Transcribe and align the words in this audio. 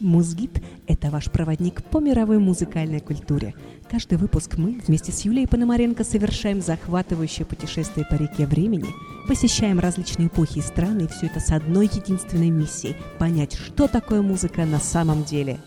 Музгид– 0.00 0.62
это 0.86 1.10
ваш 1.10 1.28
проводник 1.28 1.82
по 1.82 1.98
мировой 1.98 2.38
музыкальной 2.38 3.00
культуре. 3.00 3.54
Каждый 3.90 4.16
выпуск 4.16 4.56
мы 4.56 4.80
вместе 4.86 5.10
с 5.10 5.22
Юлией 5.22 5.48
Пономаренко 5.48 6.04
совершаем 6.04 6.60
захватывающее 6.60 7.44
путешествие 7.44 8.06
по 8.08 8.14
реке 8.14 8.46
времени, 8.46 8.86
посещаем 9.26 9.80
различные 9.80 10.28
эпохи 10.28 10.58
и 10.58 10.62
страны, 10.62 11.02
и 11.02 11.08
все 11.08 11.26
это 11.26 11.40
с 11.40 11.50
одной 11.50 11.86
единственной 11.86 12.50
миссией– 12.50 12.94
понять, 13.18 13.54
что 13.54 13.88
такое 13.88 14.22
музыка 14.22 14.64
на 14.66 14.78
самом 14.78 15.24
деле. 15.24 15.58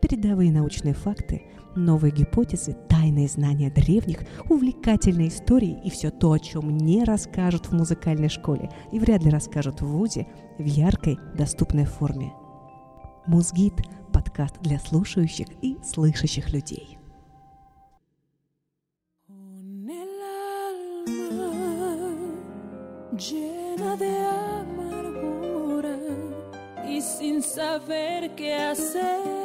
Передовые 0.00 0.50
научные 0.50 0.94
факты, 0.94 1.42
новые 1.74 2.12
гипотезы, 2.12 2.74
тайные 2.88 3.28
знания 3.28 3.70
древних, 3.70 4.20
увлекательные 4.48 5.28
истории 5.28 5.78
и 5.84 5.90
все 5.90 6.10
то, 6.10 6.32
о 6.32 6.38
чем 6.38 6.74
не 6.78 7.04
расскажут 7.04 7.66
в 7.66 7.72
музыкальной 7.72 8.30
школе 8.30 8.70
и 8.92 8.98
вряд 8.98 9.24
ли 9.24 9.30
расскажут 9.30 9.82
в 9.82 9.86
ВУЗе 9.86 10.26
в 10.58 10.64
яркой, 10.64 11.18
доступной 11.36 11.84
форме– 11.84 12.32
Музгид– 13.26 13.74
подкаст 14.12 14.60
для 14.60 14.78
слушающих 14.78 15.48
и 15.60 15.76
слышащих 15.82 16.52
людей. 16.52 16.96
llena 23.18 23.96
de 23.96 24.14
amargura 24.60 25.96
y 26.86 27.00
sin 27.00 27.42
saber 27.42 28.34
qué 28.36 28.54
hacer. 28.54 29.36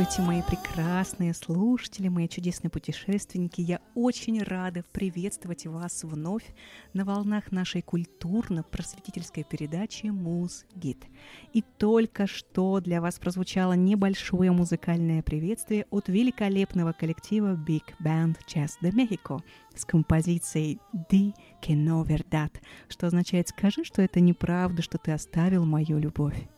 Здравствуйте, 0.00 0.26
мои 0.26 0.42
прекрасные 0.42 1.34
слушатели, 1.34 2.08
мои 2.08 2.26
чудесные 2.26 2.70
путешественники. 2.70 3.60
Я 3.60 3.82
очень 3.94 4.42
рада 4.42 4.82
приветствовать 4.92 5.66
вас 5.66 6.04
вновь 6.04 6.54
на 6.94 7.04
волнах 7.04 7.52
нашей 7.52 7.82
культурно-просветительской 7.82 9.44
передачи 9.44 10.06
«Муз-гид». 10.06 11.04
И 11.52 11.62
только 11.76 12.26
что 12.26 12.80
для 12.80 13.02
вас 13.02 13.18
прозвучало 13.18 13.74
небольшое 13.74 14.50
музыкальное 14.52 15.22
приветствие 15.22 15.84
от 15.90 16.08
великолепного 16.08 16.92
коллектива 16.92 17.52
Big 17.52 17.84
Band 18.02 18.38
Jazz 18.48 18.70
de 18.80 18.92
Mexico 18.92 19.42
с 19.74 19.84
композицией 19.84 20.80
«Di 21.10 21.34
que 21.60 21.74
no 21.74 22.06
verdad», 22.06 22.52
что 22.88 23.06
означает 23.06 23.48
«Скажи, 23.48 23.84
что 23.84 24.00
это 24.00 24.20
неправда, 24.20 24.80
что 24.80 24.96
ты 24.96 25.12
оставил 25.12 25.66
мою 25.66 25.98
любовь». 25.98 26.48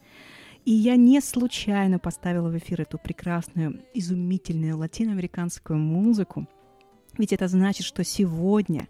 И 0.65 0.73
я 0.73 0.97
не 0.97 1.21
случайно 1.21 1.99
поставила 1.99 2.49
в 2.49 2.57
эфир 2.57 2.83
эту 2.83 2.99
прекрасную, 2.99 3.85
изумительную 3.95 4.79
латиноамериканскую 4.79 5.79
музыку, 5.79 6.47
ведь 7.19 7.33
это 7.33 7.49
значит, 7.49 7.85
что 7.85 8.05
сегодня 8.05 8.89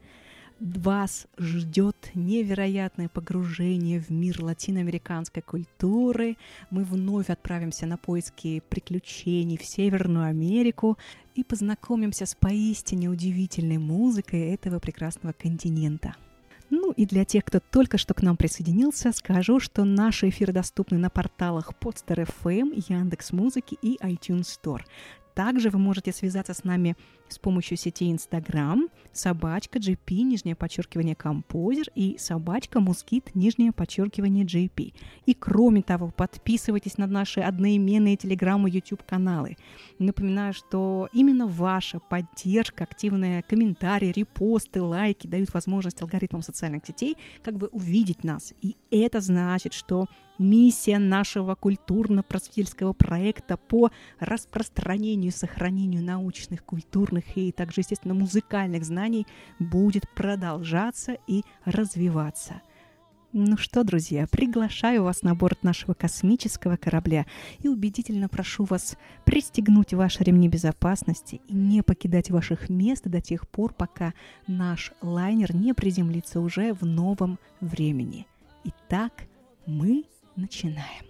вас 0.60 1.26
ждет 1.38 1.96
невероятное 2.14 3.08
погружение 3.08 4.00
в 4.00 4.10
мир 4.10 4.42
латиноамериканской 4.44 5.42
культуры. 5.42 6.36
Мы 6.70 6.84
вновь 6.84 7.30
отправимся 7.30 7.86
на 7.86 7.96
поиски 7.96 8.62
приключений 8.68 9.56
в 9.56 9.64
Северную 9.64 10.26
Америку 10.26 10.98
и 11.34 11.42
познакомимся 11.42 12.26
с 12.26 12.36
поистине 12.36 13.08
удивительной 13.08 13.78
музыкой 13.78 14.50
этого 14.52 14.78
прекрасного 14.78 15.32
континента. 15.32 16.14
Ну 16.74 16.90
и 16.92 17.04
для 17.04 17.26
тех, 17.26 17.44
кто 17.44 17.60
только 17.60 17.98
что 17.98 18.14
к 18.14 18.22
нам 18.22 18.38
присоединился, 18.38 19.12
скажу, 19.12 19.60
что 19.60 19.84
наши 19.84 20.30
эфиры 20.30 20.54
доступны 20.54 20.96
на 20.96 21.10
порталах 21.10 21.70
Podster 21.78 22.26
FM, 22.26 22.82
Яндекс 22.88 23.32
Музыки 23.32 23.76
и 23.82 23.98
iTunes 24.02 24.44
Store. 24.44 24.80
Также 25.34 25.70
вы 25.70 25.78
можете 25.78 26.12
связаться 26.12 26.54
с 26.54 26.64
нами 26.64 26.96
с 27.28 27.38
помощью 27.38 27.76
сети 27.78 28.10
Instagram, 28.10 28.88
собачка 29.12 29.78
GP, 29.78 30.22
нижнее 30.22 30.54
подчеркивание 30.54 31.14
композер 31.14 31.86
и 31.94 32.16
собачка 32.18 32.80
Мускит, 32.80 33.34
нижнее 33.34 33.72
подчеркивание 33.72 34.44
JP. 34.44 34.92
И 35.24 35.34
кроме 35.34 35.82
того, 35.82 36.10
подписывайтесь 36.10 36.98
на 36.98 37.06
наши 37.06 37.40
одноименные 37.40 38.16
телеграммы 38.16 38.68
YouTube 38.68 39.02
каналы. 39.04 39.56
Напоминаю, 39.98 40.52
что 40.52 41.08
именно 41.12 41.46
ваша 41.46 42.00
поддержка, 42.00 42.84
активные 42.84 43.42
комментарии, 43.42 44.12
репосты, 44.12 44.82
лайки 44.82 45.26
дают 45.26 45.54
возможность 45.54 46.02
алгоритмам 46.02 46.42
социальных 46.42 46.84
сетей 46.86 47.16
как 47.42 47.56
бы 47.56 47.68
увидеть 47.68 48.24
нас. 48.24 48.52
И 48.60 48.76
это 48.90 49.20
значит, 49.20 49.72
что 49.72 50.06
миссия 50.42 50.98
нашего 50.98 51.54
культурно-просветительского 51.54 52.92
проекта 52.92 53.56
по 53.56 53.90
распространению 54.20 55.30
и 55.30 55.34
сохранению 55.34 56.02
научных, 56.02 56.64
культурных 56.64 57.36
и 57.36 57.52
также, 57.52 57.80
естественно, 57.80 58.14
музыкальных 58.14 58.84
знаний 58.84 59.26
будет 59.58 60.08
продолжаться 60.14 61.16
и 61.26 61.42
развиваться. 61.64 62.60
Ну 63.34 63.56
что, 63.56 63.82
друзья, 63.82 64.26
приглашаю 64.30 65.04
вас 65.04 65.22
на 65.22 65.34
борт 65.34 65.62
нашего 65.62 65.94
космического 65.94 66.76
корабля 66.76 67.24
и 67.60 67.68
убедительно 67.68 68.28
прошу 68.28 68.64
вас 68.64 68.98
пристегнуть 69.24 69.94
ваши 69.94 70.22
ремни 70.22 70.50
безопасности 70.50 71.40
и 71.48 71.54
не 71.54 71.82
покидать 71.82 72.30
ваших 72.30 72.68
мест 72.68 73.04
до 73.04 73.22
тех 73.22 73.48
пор, 73.48 73.72
пока 73.72 74.12
наш 74.46 74.92
лайнер 75.00 75.56
не 75.56 75.72
приземлится 75.72 76.40
уже 76.40 76.74
в 76.74 76.84
новом 76.84 77.38
времени. 77.62 78.26
Итак, 78.64 79.24
мы 79.64 80.04
начинаем. 80.36 81.06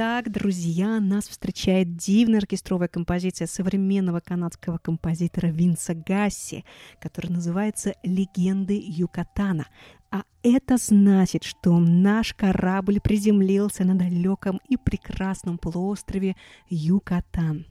Итак, 0.00 0.30
друзья, 0.30 1.00
нас 1.00 1.26
встречает 1.26 1.96
дивная 1.96 2.38
оркестровая 2.38 2.86
композиция 2.86 3.48
современного 3.48 4.20
канадского 4.20 4.78
композитора 4.78 5.48
Винса 5.48 5.92
Гасси, 5.92 6.64
которая 7.00 7.32
называется 7.32 7.94
«Легенды 8.04 8.80
Юкатана». 8.80 9.66
А 10.12 10.22
это 10.44 10.76
значит, 10.76 11.42
что 11.42 11.76
наш 11.80 12.32
корабль 12.32 13.00
приземлился 13.00 13.82
на 13.82 13.96
далеком 13.96 14.60
и 14.68 14.76
прекрасном 14.76 15.58
полуострове 15.58 16.36
Юкатан. 16.68 17.66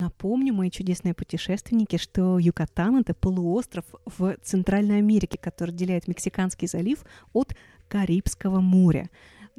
Напомню, 0.00 0.52
мои 0.52 0.70
чудесные 0.70 1.14
путешественники, 1.14 1.98
что 1.98 2.40
Юкатан— 2.40 2.96
это 3.02 3.14
полуостров 3.14 3.84
в 4.06 4.36
Центральной 4.42 4.98
Америке, 4.98 5.38
который 5.38 5.70
отделяет 5.70 6.08
Мексиканский 6.08 6.66
залив 6.66 7.04
от 7.32 7.54
Карибского 7.86 8.60
моря. 8.60 9.08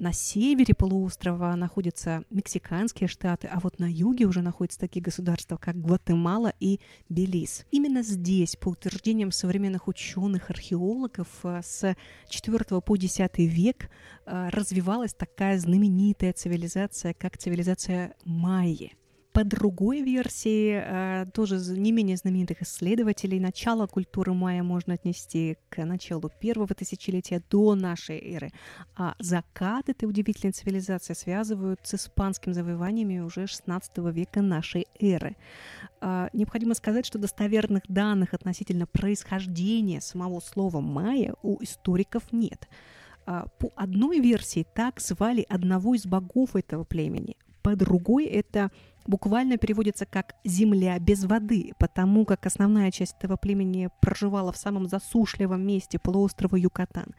На 0.02 0.14
севере 0.14 0.74
полуострова 0.74 1.54
находятся 1.56 2.24
мексиканские 2.32 3.08
штаты, 3.08 3.48
а 3.48 3.60
вот 3.60 3.78
на 3.78 3.86
юге 3.88 4.26
уже 4.26 4.42
находятся 4.42 4.80
такие 4.80 5.00
государства, 5.00 5.58
как 5.58 5.80
Гватемала 5.80 6.52
и 6.60 6.80
Белиз. 7.08 7.68
Именно 7.70 8.02
здесь, 8.02 8.56
по 8.56 8.70
утверждениям 8.70 9.32
современных 9.32 9.88
ученых, 9.88 10.50
археологов, 10.50 11.28
э, 11.44 11.62
с 11.64 11.96
4 12.30 12.82
по 12.82 12.98
10 12.98 13.38
век 13.46 13.92
э, 14.26 14.50
развивалась 14.50 15.14
такая 15.14 15.60
знаменитая 15.60 16.34
цивилизация, 16.34 17.14
как 17.14 17.38
цивилизация 17.38 18.16
Майи. 18.26 18.94
По 19.34 19.46
другой 19.46 20.02
версии, 20.02 20.82
э, 20.84 21.26
тоже 21.34 21.56
не 21.78 21.94
менее 21.94 22.18
знаменитых 22.18 22.64
исследователей, 22.64 23.40
начало 23.40 23.88
культуры 23.88 24.34
майя 24.34 24.62
можно 24.62 24.96
отнести 24.96 25.58
к 25.70 25.86
началу 25.86 26.30
первого 26.42 26.76
тысячелетия 26.76 27.42
до 27.50 27.76
нашей 27.76 28.20
эры, 28.20 28.52
а 28.96 29.16
закат 29.20 29.88
этой 29.88 30.06
удивительной 30.06 30.52
цивилизации 30.52 31.14
связывают 31.14 31.80
с 31.84 31.94
испанскими 31.94 32.52
завоеваниями 32.52 33.20
уже 33.20 33.44
XVI 33.44 34.12
века 34.12 34.42
нашей 34.42 34.88
эры. 35.00 35.38
А, 36.02 36.30
необходимо 36.34 36.74
сказать, 36.74 37.06
что 37.06 37.18
достоверных 37.18 37.84
данных 37.88 38.34
относительно 38.34 38.86
происхождения 38.86 40.02
самого 40.02 40.42
слова 40.42 40.82
майя 40.82 41.36
у 41.42 41.64
историков 41.64 42.24
нет. 42.34 42.68
А, 43.26 43.48
по 43.60 43.72
одной 43.78 44.20
версии 44.20 44.68
так 44.76 45.00
звали 45.00 45.46
одного 45.48 45.96
из 45.96 46.06
богов 46.06 46.58
этого 46.58 46.84
племени. 46.84 47.38
По 47.62 47.76
другой 47.76 48.26
это 48.26 48.72
буквально 49.08 49.58
переводится 49.58 50.06
как 50.06 50.36
«земля 50.44 51.00
без 51.00 51.26
воды», 51.26 51.74
потому 51.78 52.26
как 52.26 52.46
основная 52.46 52.92
часть 52.92 53.16
этого 53.20 53.38
племени 53.38 53.90
проживала 54.02 54.52
в 54.52 54.58
самом 54.58 54.88
засушливом 54.88 55.66
месте 55.66 56.00
полуострова 56.00 56.56
Юкатан. 56.56 57.16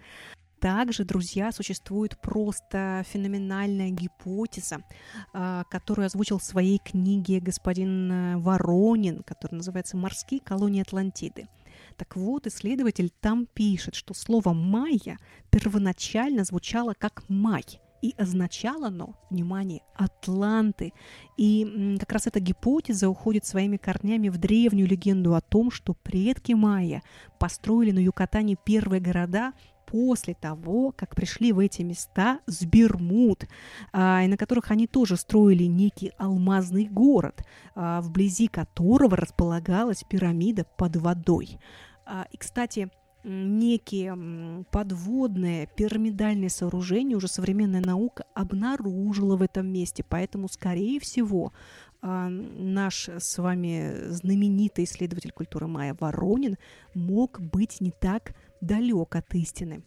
Также, 0.63 1.05
друзья, 1.05 1.51
существует 1.51 2.17
просто 2.21 3.03
феноменальная 3.09 3.91
гипотеза, 3.91 4.85
а, 5.33 5.65
которую 5.65 6.07
озвучил 6.07 6.39
в 6.39 6.45
своей 6.45 6.79
книге 6.79 7.41
господин 7.41 8.13
э, 8.13 8.37
Воронин, 8.37 9.25
которая 9.25 9.57
называется 9.57 9.97
«Морские 9.97 10.39
колонии 10.39 10.81
Атлантиды». 10.81 11.49
Так 11.97 12.15
вот, 12.17 12.47
исследователь 12.47 13.11
там 13.11 13.47
пишет, 13.47 13.97
что 13.97 14.15
слово 14.15 14.53
«майя» 14.53 15.19
первоначально 15.51 16.45
звучало 16.45 16.95
как 16.97 17.29
«май», 17.29 17.65
и 18.03 18.15
означало 18.19 18.89
оно, 18.89 19.15
внимание, 19.31 19.83
Атланты. 19.95 20.93
И 21.37 21.97
как 22.01 22.13
раз 22.13 22.27
эта 22.27 22.41
гипотеза 22.41 23.09
уходит 23.09 23.47
своими 23.47 23.77
корнями 23.77 24.29
в 24.29 24.39
древнюю 24.39 24.89
легенду 24.89 25.35
о 25.35 25.41
том, 25.41 25.71
что 25.71 25.95
предки 25.95 26.53
майя 26.53 27.03
построили 27.39 27.93
на 27.93 28.01
Юкатане 28.01 28.57
первые 28.63 29.01
города 29.01 29.53
после 29.87 30.35
того, 30.35 30.93
как 30.97 31.15
пришли 31.15 31.53
в 31.53 31.59
эти 31.59 31.83
места 31.83 32.41
с 32.47 32.65
Бермуд, 32.65 33.45
а, 33.93 34.23
и 34.25 34.29
на 34.29 34.37
которых 34.37 34.71
они 34.71 34.87
тоже 34.87 35.17
строили 35.17 35.65
некий 35.65 36.13
алмазный 36.19 36.87
город, 36.87 37.45
а, 37.75 38.01
вблизи 38.01 38.49
которого 38.49 39.17
располагалась 39.17 40.03
пирамида 40.09 40.65
под 40.77 40.97
водой. 40.97 41.59
А, 42.07 42.27
и, 42.33 42.37
кстати, 42.37 42.91
некие 43.25 44.65
подводные 44.71 45.69
пирамидальные 45.77 46.51
сооружения 46.51 47.17
уже 47.17 47.29
современная 47.29 47.81
наука 47.81 48.25
обнаружила 48.35 49.37
в 49.37 49.43
этом 49.43 49.67
месте. 49.67 50.05
Поэтому, 50.09 50.49
скорее 50.49 51.01
всего, 51.01 51.53
а, 52.01 52.29
наш 52.29 53.09
с 53.09 53.39
вами 53.39 54.09
знаменитый 54.09 54.85
исследователь 54.85 55.33
культуры 55.33 55.69
Майя 55.69 55.97
Воронин 55.99 56.57
мог 56.95 57.41
быть 57.41 57.81
не 57.81 57.93
так 57.93 58.35
далек 58.61 59.15
от 59.15 59.33
истины. 59.35 59.83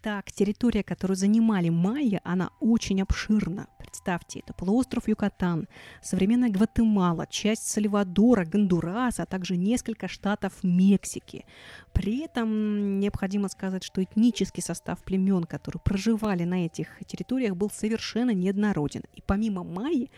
Итак, 0.00 0.30
территория, 0.30 0.84
которую 0.84 1.16
занимали 1.16 1.70
майя, 1.70 2.20
она 2.22 2.50
очень 2.60 3.02
обширна. 3.02 3.66
Представьте, 3.80 4.40
это 4.40 4.54
полуостров 4.54 5.08
Юкатан, 5.08 5.66
современная 6.02 6.50
Гватемала, 6.50 7.26
часть 7.26 7.66
Сальвадора, 7.66 8.44
Гондураса, 8.44 9.24
а 9.24 9.26
также 9.26 9.56
несколько 9.56 10.06
штатов 10.06 10.52
Мексики. 10.62 11.46
При 11.92 12.20
этом 12.20 13.00
необходимо 13.00 13.48
сказать, 13.48 13.82
что 13.82 14.00
этнический 14.00 14.62
состав 14.62 15.02
племен, 15.02 15.42
которые 15.44 15.80
проживали 15.84 16.44
на 16.44 16.66
этих 16.66 16.86
территориях, 17.04 17.56
был 17.56 17.68
совершенно 17.68 18.30
неоднороден. 18.30 19.02
И 19.14 19.22
помимо 19.26 19.64
майи, 19.64 20.12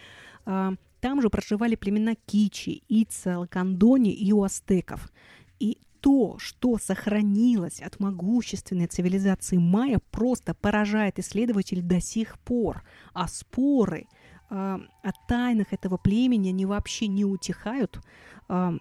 а, 0.45 0.75
там 1.01 1.23
же 1.23 1.31
проживали 1.31 1.75
племена 1.75 2.17
Кичи, 2.27 2.83
Ица, 2.91 3.39
Лакандони 3.39 4.13
и 4.13 4.31
у 4.33 4.43
астеков. 4.43 5.11
И 5.59 5.79
то, 6.01 6.39
что 6.39 6.79
сохранилось 6.79 7.81
от 7.81 8.01
могущественной 8.01 8.87
цивилизации 8.87 9.57
майя, 9.57 10.01
просто 10.11 10.55
поражает 10.55 11.19
исследователей 11.19 11.83
до 11.83 12.01
сих 12.01 12.39
пор. 12.39 12.83
А 13.13 13.29
споры 13.29 14.07
э, 14.51 14.55
о 14.55 15.13
тайнах 15.29 15.73
этого 15.73 15.97
племени, 15.97 16.51
они 16.51 16.67
вообще 16.67 17.07
не 17.07 17.25
утихают, 17.25 18.01
э, 18.49 18.73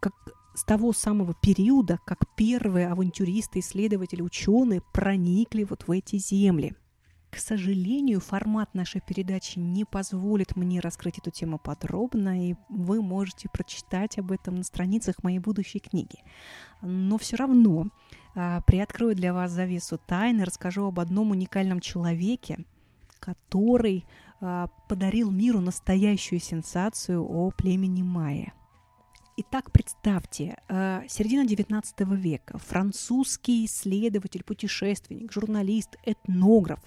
как 0.00 0.12
с 0.54 0.64
того 0.64 0.92
самого 0.92 1.34
периода, 1.34 1.98
как 2.06 2.20
первые 2.36 2.88
авантюристы, 2.88 3.58
исследователи, 3.58 4.22
ученые 4.22 4.82
проникли 4.92 5.64
вот 5.64 5.86
в 5.86 5.90
эти 5.90 6.16
земли– 6.16 6.74
к 7.34 7.38
сожалению, 7.38 8.20
формат 8.20 8.74
нашей 8.74 9.00
передачи 9.00 9.58
не 9.58 9.84
позволит 9.84 10.54
мне 10.54 10.78
раскрыть 10.78 11.18
эту 11.18 11.32
тему 11.32 11.58
подробно, 11.58 12.50
и 12.50 12.54
вы 12.68 13.02
можете 13.02 13.48
прочитать 13.48 14.18
об 14.18 14.30
этом 14.30 14.54
на 14.54 14.62
страницах 14.62 15.24
моей 15.24 15.40
будущей 15.40 15.80
книги. 15.80 16.22
Но 16.80 17.18
все 17.18 17.34
равно 17.34 17.88
а, 18.36 18.60
приоткрою 18.60 19.16
для 19.16 19.34
вас 19.34 19.50
завесу 19.50 19.98
тайны, 20.06 20.44
расскажу 20.44 20.86
об 20.86 21.00
одном 21.00 21.32
уникальном 21.32 21.80
человеке, 21.80 22.58
который 23.18 24.06
а, 24.40 24.68
подарил 24.88 25.32
миру 25.32 25.60
настоящую 25.60 26.38
сенсацию 26.38 27.20
о 27.20 27.50
племени 27.50 28.02
Майя– 28.02 28.52
Итак, 29.36 29.72
представьте, 29.72 30.56
э, 30.68 31.02
середина 31.08 31.44
XIX 31.44 32.14
века, 32.14 32.58
французский 32.58 33.64
исследователь, 33.64 34.44
путешественник, 34.44 35.32
журналист, 35.32 35.96
этнограф, 36.04 36.78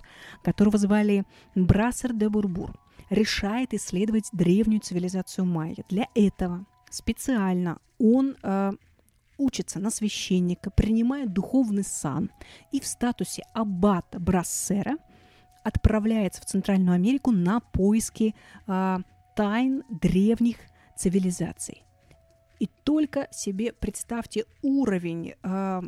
которого 0.43 0.77
звали 0.77 1.25
Брассер 1.55 2.13
де 2.13 2.29
Бурбур, 2.29 2.73
решает 3.09 3.73
исследовать 3.73 4.29
древнюю 4.31 4.79
цивилизацию 4.79 5.43
майя. 5.43 5.83
Для 5.89 6.07
этого 6.15 6.65
специально 6.89 7.79
он 7.99 8.37
э, 8.41 8.71
учится 9.37 9.79
на 9.79 9.89
священника, 9.89 10.71
принимает 10.71 11.33
духовный 11.33 11.83
сан 11.83 12.31
и 12.71 12.79
в 12.79 12.87
статусе 12.87 13.43
аббата 13.53 14.21
Брассера 14.21 14.95
отправляется 15.65 16.41
в 16.41 16.45
Центральную 16.45 16.95
Америку 16.95 17.31
на 17.31 17.59
поиски 17.59 18.35
э, 18.67 18.97
тайн 19.35 19.83
древних 19.89 20.59
цивилизаций. 20.95 21.83
И 22.59 22.69
только 22.83 23.27
себе 23.31 23.71
представьте 23.73 24.45
уровень 24.61 25.35
э, 25.43 25.81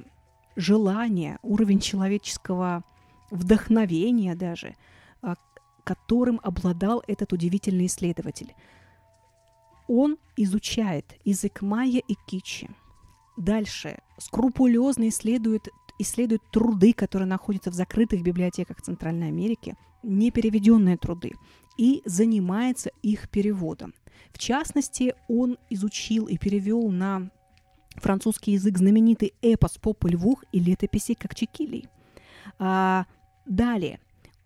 желания, 0.55 1.39
уровень 1.41 1.79
человеческого 1.79 2.83
вдохновения 3.31 4.35
даже, 4.35 4.75
э, 5.21 5.35
которым 5.83 6.39
обладал 6.43 7.03
этот 7.07 7.33
удивительный 7.33 7.87
исследователь. 7.87 8.53
Он 9.87 10.17
изучает 10.37 11.15
язык 11.25 11.61
майя 11.61 12.01
и 12.07 12.15
кичи. 12.27 12.69
Дальше 13.37 13.99
скрупулезно 14.19 15.09
исследует, 15.09 15.69
исследует 15.97 16.43
труды, 16.51 16.93
которые 16.93 17.27
находятся 17.27 17.71
в 17.71 17.73
закрытых 17.73 18.21
библиотеках 18.21 18.81
Центральной 18.81 19.29
Америки, 19.29 19.75
непереведенные 20.03 20.97
труды, 20.97 21.33
и 21.77 22.01
занимается 22.05 22.91
их 23.01 23.29
переводом. 23.29 23.93
В 24.31 24.37
частности, 24.37 25.15
он 25.27 25.57
изучил 25.69 26.27
и 26.27 26.37
перевел 26.37 26.89
на 26.89 27.29
французский 27.95 28.53
язык 28.53 28.77
знаменитый 28.77 29.33
эпос 29.41 29.77
«Попы 29.77 30.09
львух» 30.09 30.43
и 30.51 30.59
летописи 30.59 31.13
Кокчекилий. 31.13 31.87
А, 32.57 33.05
далее, 33.45 33.99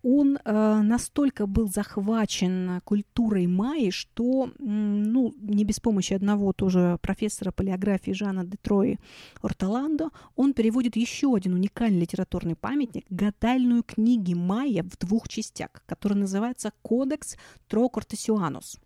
он 0.04 0.36
э, 0.44 0.80
настолько 0.82 1.46
был 1.46 1.66
захвачен 1.66 2.82
культурой 2.84 3.46
майи, 3.46 3.88
что, 3.88 4.50
ну, 4.58 5.34
не 5.40 5.64
без 5.64 5.80
помощи 5.80 6.12
одного 6.12 6.52
тоже 6.52 6.98
профессора 7.00 7.52
полиографии 7.52 8.10
Жана 8.12 8.44
де 8.44 8.58
Трои 8.60 8.98
Орталандо, 9.40 10.10
он 10.36 10.52
переводит 10.52 10.96
еще 10.96 11.34
один 11.34 11.54
уникальный 11.54 12.00
литературный 12.00 12.54
памятник, 12.54 13.06
гадальную 13.08 13.82
книгу 13.82 14.36
майя 14.38 14.82
в 14.82 14.98
двух 14.98 15.26
частях, 15.28 15.70
которая 15.86 16.18
называется 16.18 16.72
«Кодекс 16.82 17.38
Трокортесианус». 17.68 18.78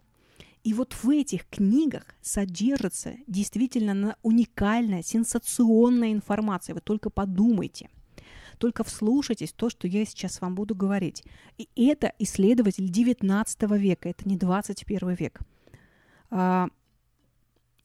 И 0.65 0.75
вот 0.75 0.93
в 0.93 1.09
этих 1.11 1.49
книгах 1.49 2.05
содержится 2.21 3.15
действительно 3.27 4.17
уникальная, 4.23 5.03
сенсационная 5.03 6.13
информация. 6.13 6.75
Вы 6.75 6.81
только 6.81 7.11
подумайте. 7.11 7.91
Только 8.59 8.83
вслушайтесь 8.83 9.53
то, 9.53 9.71
что 9.71 9.87
я 9.87 10.05
сейчас 10.05 10.41
вам 10.41 10.55
буду 10.55 10.75
говорить. 10.75 11.25
И 11.59 11.69
это 11.87 12.13
исследователь 12.19 12.89
19 12.89 13.63
века, 13.79 14.09
это 14.09 14.29
не 14.29 14.37
21 14.37 15.15
век. 15.15 15.41
А, 16.31 16.69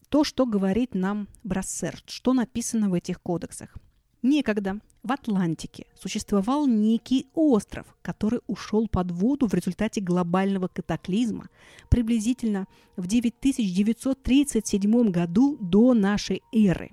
то, 0.10 0.24
что 0.24 0.46
говорит 0.46 0.96
нам 0.96 1.28
Брассерт, 1.44 2.10
что 2.10 2.34
написано 2.34 2.90
в 2.90 2.94
этих 2.94 3.22
кодексах. 3.22 3.76
Некогда 4.24 4.80
в 5.04 5.12
Атлантике 5.12 5.86
существовал 6.00 6.66
некий 6.66 7.28
остров, 7.34 7.86
который 8.02 8.40
ушел 8.48 8.88
под 8.88 9.12
воду 9.12 9.48
в 9.48 9.54
результате 9.54 10.00
глобального 10.00 10.70
катаклизма 10.70 11.50
приблизительно 11.90 12.68
в 12.96 13.06
9937 13.06 15.12
году 15.12 15.58
до 15.60 15.94
нашей 15.94 16.42
эры. 16.54 16.92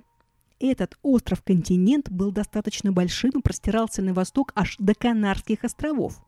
Этот 0.59 0.99
остров-континент 1.03 2.11
был 2.11 2.33
достаточно 2.33 2.91
большим 2.91 3.31
и 3.31 3.41
простирался 3.41 4.03
на 4.03 4.13
восток 4.13 4.51
аж 4.57 4.75
до 4.81 4.95
Канарских 4.95 5.63
островов. 5.63 6.21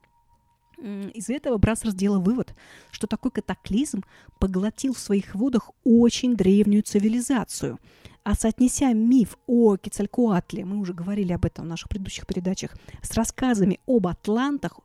Из 0.78 1.30
этого 1.30 1.58
Брасер 1.58 1.90
сделал 1.90 2.20
вывод, 2.20 2.54
что 2.92 3.08
такой 3.08 3.32
катаклизм 3.32 4.04
поглотил 4.38 4.94
в 4.94 5.00
своих 5.00 5.34
водах 5.34 5.70
очень 5.82 6.36
древнюю 6.36 6.84
цивилизацию– 6.84 7.80
а 8.24 8.34
соотнеся 8.34 8.92
миф 8.92 9.36
о 9.46 9.76
Кецалькуатле, 9.76 10.64
мы 10.64 10.78
уже 10.78 10.94
говорили 10.94 11.32
об 11.32 11.44
этом 11.44 11.64
в 11.64 11.68
наших 11.68 11.88
предыдущих 11.88 12.26
передачах, 12.26 12.76
с 13.02 13.12
рассказами 13.14 13.80
об 13.86 14.06
атлантах, 14.06 14.80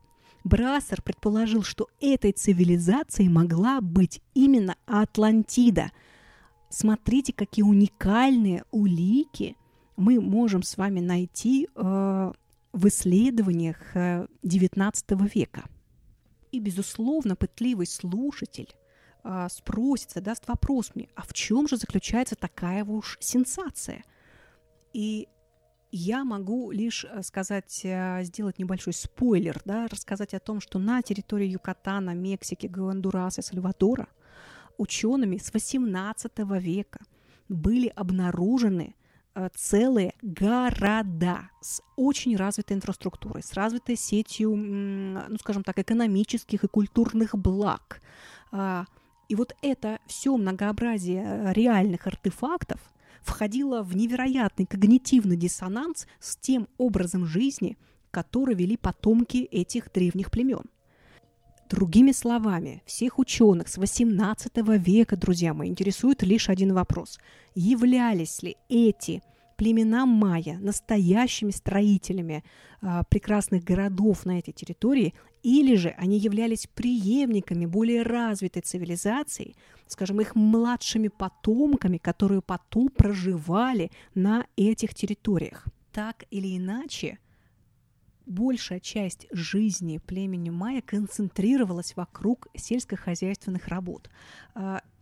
Брассер 0.47 1.01
предположил, 1.01 1.61
что 1.63 1.89
этой 1.99 2.31
цивилизацией 2.31 3.29
могла 3.29 3.81
быть 3.81 4.21
именно 4.33 4.75
Атлантида. 4.85 5.91
Смотрите, 6.69 7.33
какие 7.33 7.63
уникальные 7.63 8.63
улики 8.71 9.57
мы 9.97 10.21
можем 10.21 10.63
с 10.63 10.77
вами 10.77 11.01
найти 11.01 11.67
э, 11.75 12.31
в 12.71 12.87
исследованиях 12.87 13.95
XIX 13.95 14.33
э, 15.09 15.29
века. 15.33 15.65
И, 16.51 16.59
безусловно, 16.59 17.35
пытливый 17.35 17.87
слушатель 17.87 18.73
а, 19.29 19.49
спросит, 19.49 20.11
задаст 20.11 20.47
вопрос 20.47 20.91
мне, 20.95 21.09
а 21.15 21.23
в 21.23 21.33
чем 21.33 21.67
же 21.67 21.75
заключается 21.75 22.35
такая 22.35 22.85
уж 22.85 23.17
сенсация? 23.19 24.05
И 24.93 25.27
я 25.91 26.23
могу 26.23 26.71
лишь 26.71 27.03
э, 27.03 27.21
сказать, 27.23 27.81
э, 27.83 28.23
сделать 28.23 28.57
небольшой 28.57 28.93
спойлер, 28.93 29.59
да, 29.65 29.87
рассказать 29.87 30.33
о 30.33 30.39
том, 30.39 30.61
что 30.61 30.79
на 30.79 31.01
территории 31.01 31.47
Юкатана, 31.47 32.11
Мексики, 32.11 32.67
Гондураса, 32.67 33.41
Сальвадора 33.41 34.07
учеными 34.77 35.37
с 35.37 35.53
18 35.53 36.31
века 36.61 36.99
были 37.49 37.87
обнаружены 37.87 38.95
э, 39.35 39.49
целые 39.55 40.13
города 40.21 41.49
с 41.59 41.81
очень 41.97 42.37
развитой 42.37 42.77
инфраструктурой, 42.77 43.43
с 43.43 43.51
развитой 43.51 43.97
сетью, 43.97 44.55
ну, 44.55 45.37
скажем 45.37 45.63
так, 45.63 45.79
экономических 45.79 46.63
и 46.63 46.67
культурных 46.69 47.35
благ, 47.35 48.01
а, 48.51 48.85
и 49.29 49.35
вот 49.35 49.55
это 49.61 49.99
все 50.07 50.35
многообразие 50.37 51.23
э, 51.23 51.53
реальных 51.53 52.07
артефактов 52.07 52.79
входило 53.21 53.81
в 53.83 53.95
невероятный 53.95 54.65
когнитивный 54.65 55.35
диссонанс 55.35 56.07
с 56.19 56.37
тем 56.37 56.67
образом 56.77 57.25
жизни, 57.25 57.77
который 58.11 58.55
вели 58.55 58.77
потомки 58.77 59.37
этих 59.37 59.91
древних 59.91 60.31
племен. 60.31 60.63
Другими 61.69 62.13
словами, 62.13 62.81
всех 62.85 63.19
ученых 63.19 63.67
с 63.67 63.77
XVIII 63.77 64.77
века, 64.77 65.17
друзья 65.17 65.53
мои, 65.53 65.67
интересует 65.67 66.23
лишь 66.23 66.47
один 66.47 66.73
вопрос. 66.73 67.19
Являлись 67.55 68.41
ли 68.41 68.55
эти 68.69 69.21
племена 69.57 70.05
майя 70.05 70.57
настоящими 70.59 71.51
строителями 71.51 72.45
а, 72.81 73.03
прекрасных 73.03 73.65
городов 73.65 74.23
на 74.25 74.39
этой 74.39 74.53
территории, 74.53 75.13
или 75.47 75.75
же 75.75 75.95
они 75.97 76.17
являлись 76.17 76.67
преемниками 76.67 77.65
более 77.65 78.01
развитой 78.01 78.61
цивилизации, 78.61 79.55
скажем, 79.87 80.19
их 80.19 80.35
младшими 80.35 81.07
потомками, 81.07 81.97
которые 81.97 82.41
потом 82.41 82.89
проживали 82.89 83.89
на 84.13 84.45
этих 84.57 84.93
территориях. 84.93 85.65
Так 85.93 86.25
или 86.31 86.57
иначе, 86.57 87.19
большая 88.25 88.81
часть 88.81 89.27
жизни 89.31 90.01
племени 90.05 90.49
майя 90.49 90.81
концентрировалась 90.81 91.95
вокруг 91.95 92.49
сельскохозяйственных 92.53 93.69
работ. 93.69 94.09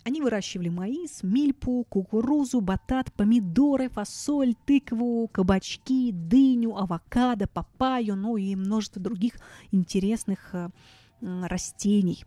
Они 0.05 0.21
выращивали 0.21 0.69
маис, 0.69 1.24
мильпу, 1.24 1.83
кукурузу, 1.89 2.62
батат, 2.62 3.12
помидоры, 3.12 3.89
фасоль, 3.89 4.53
тыкву, 4.53 5.27
кабачки, 5.27 6.12
дыню, 6.12 6.77
авокадо, 6.77 7.47
папайю, 7.47 8.15
ну 8.15 8.38
и 8.38 8.55
множество 8.55 9.01
других 9.01 9.33
интересных 9.71 10.53
э, 10.53 10.69
растений. 11.21 12.24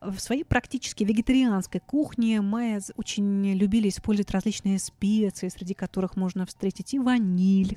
В 0.00 0.20
своей 0.20 0.44
практически 0.44 1.02
вегетарианской 1.02 1.80
кухне 1.80 2.40
майя 2.40 2.80
очень 2.94 3.54
любили 3.54 3.88
использовать 3.88 4.30
различные 4.30 4.78
специи, 4.78 5.48
среди 5.48 5.74
которых 5.74 6.14
можно 6.16 6.46
встретить 6.46 6.94
и 6.94 7.00
ваниль, 7.00 7.76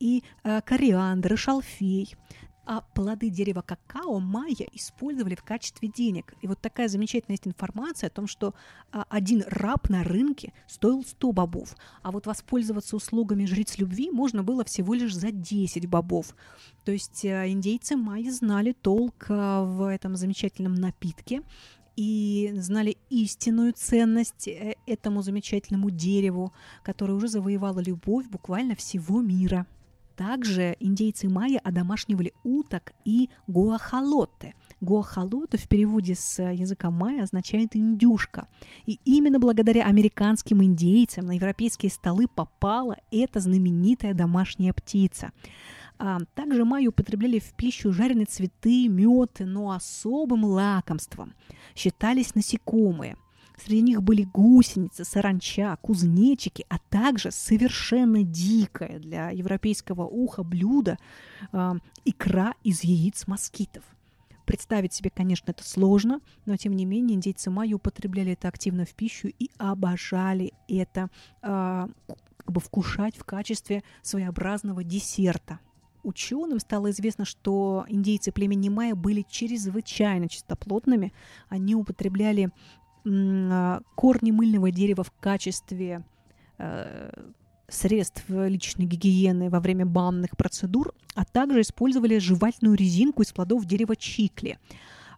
и 0.00 0.24
э, 0.42 0.62
кориандр, 0.62 1.34
и 1.34 1.36
шалфей 1.36 2.16
а 2.66 2.82
плоды 2.94 3.30
дерева 3.30 3.62
какао 3.62 4.18
майя 4.20 4.66
использовали 4.72 5.34
в 5.34 5.42
качестве 5.42 5.88
денег. 5.88 6.34
И 6.40 6.46
вот 6.46 6.60
такая 6.60 6.88
замечательная 6.88 7.34
есть 7.34 7.46
информация 7.46 8.08
о 8.08 8.10
том, 8.10 8.26
что 8.26 8.54
а, 8.92 9.04
один 9.08 9.44
раб 9.46 9.88
на 9.88 10.04
рынке 10.04 10.52
стоил 10.66 11.04
100 11.04 11.32
бобов, 11.32 11.76
а 12.02 12.10
вот 12.10 12.26
воспользоваться 12.26 12.96
услугами 12.96 13.44
жриц 13.44 13.78
любви 13.78 14.10
можно 14.10 14.42
было 14.42 14.64
всего 14.64 14.94
лишь 14.94 15.14
за 15.14 15.32
10 15.32 15.86
бобов. 15.86 16.34
То 16.84 16.92
есть 16.92 17.24
а, 17.24 17.48
индейцы 17.48 17.96
майя 17.96 18.30
знали 18.30 18.72
толк 18.72 19.26
а, 19.28 19.64
в 19.64 19.88
этом 19.88 20.16
замечательном 20.16 20.74
напитке, 20.74 21.42
и 21.96 22.52
знали 22.54 22.96
истинную 23.10 23.74
ценность 23.74 24.48
э, 24.48 24.74
этому 24.86 25.20
замечательному 25.20 25.90
дереву, 25.90 26.52
которое 26.82 27.12
уже 27.12 27.28
завоевало 27.28 27.80
любовь 27.80 28.26
буквально 28.28 28.74
всего 28.74 29.20
мира. 29.20 29.66
Также 30.20 30.76
индейцы 30.80 31.30
майя 31.30 31.60
одомашнивали 31.60 32.34
уток 32.44 32.92
и 33.06 33.30
гуахалоты. 33.46 34.52
Гуахалоты 34.82 35.56
в 35.56 35.66
переводе 35.66 36.14
с 36.14 36.42
языка 36.42 36.90
майя 36.90 37.22
означает 37.22 37.74
«индюшка». 37.74 38.46
И 38.84 39.00
именно 39.06 39.38
благодаря 39.38 39.86
американским 39.86 40.62
индейцам 40.62 41.24
на 41.24 41.36
европейские 41.36 41.90
столы 41.90 42.28
попала 42.28 42.98
эта 43.10 43.40
знаменитая 43.40 44.12
домашняя 44.12 44.74
птица. 44.74 45.32
А, 45.98 46.18
также 46.34 46.66
майя 46.66 46.90
употребляли 46.90 47.38
в 47.38 47.54
пищу 47.54 47.90
жареные 47.90 48.26
цветы, 48.26 48.88
мед, 48.88 49.38
но 49.38 49.70
особым 49.70 50.44
лакомством 50.44 51.32
считались 51.74 52.34
насекомые– 52.34 53.16
Среди 53.62 53.82
них 53.82 54.02
были 54.02 54.22
гусеницы, 54.24 55.04
саранча, 55.04 55.76
кузнечики, 55.82 56.64
а 56.68 56.78
также 56.78 57.30
совершенно 57.30 58.22
дикое 58.22 58.98
для 58.98 59.30
европейского 59.30 60.06
уха 60.06 60.42
блюдо 60.42 60.96
э, 61.52 61.72
икра 62.06 62.54
из 62.62 62.82
яиц 62.84 63.26
москитов. 63.26 63.84
Представить 64.46 64.94
себе, 64.94 65.10
конечно, 65.10 65.50
это 65.50 65.62
сложно, 65.62 66.20
но 66.46 66.56
тем 66.56 66.72
не 66.72 66.86
менее 66.86 67.16
индейцы 67.16 67.50
майя 67.50 67.76
употребляли 67.76 68.32
это 68.32 68.48
активно 68.48 68.84
в 68.86 68.94
пищу 68.94 69.28
и 69.28 69.50
обожали 69.58 70.54
это 70.66 71.10
э, 71.42 71.86
как 72.38 72.50
бы 72.52 72.60
вкушать 72.60 73.16
в 73.16 73.24
качестве 73.24 73.82
своеобразного 74.02 74.82
десерта. 74.82 75.60
Ученым 76.02 76.58
стало 76.60 76.90
известно, 76.90 77.26
что 77.26 77.84
индейцы 77.88 78.32
племени 78.32 78.70
майя 78.70 78.94
были 78.94 79.24
чрезвычайно 79.28 80.28
чистоплотными. 80.28 81.12
Они 81.48 81.74
употребляли 81.74 82.50
корни 83.02 84.30
мыльного 84.30 84.70
дерева 84.70 85.04
в 85.04 85.12
качестве 85.20 86.04
э, 86.58 87.10
средств 87.68 88.24
личной 88.28 88.84
гигиены 88.84 89.48
во 89.48 89.60
время 89.60 89.86
банных 89.86 90.36
процедур, 90.36 90.92
а 91.14 91.24
также 91.24 91.62
использовали 91.62 92.18
жевательную 92.18 92.76
резинку 92.76 93.22
из 93.22 93.32
плодов 93.32 93.64
дерева 93.64 93.96
чикли. 93.96 94.58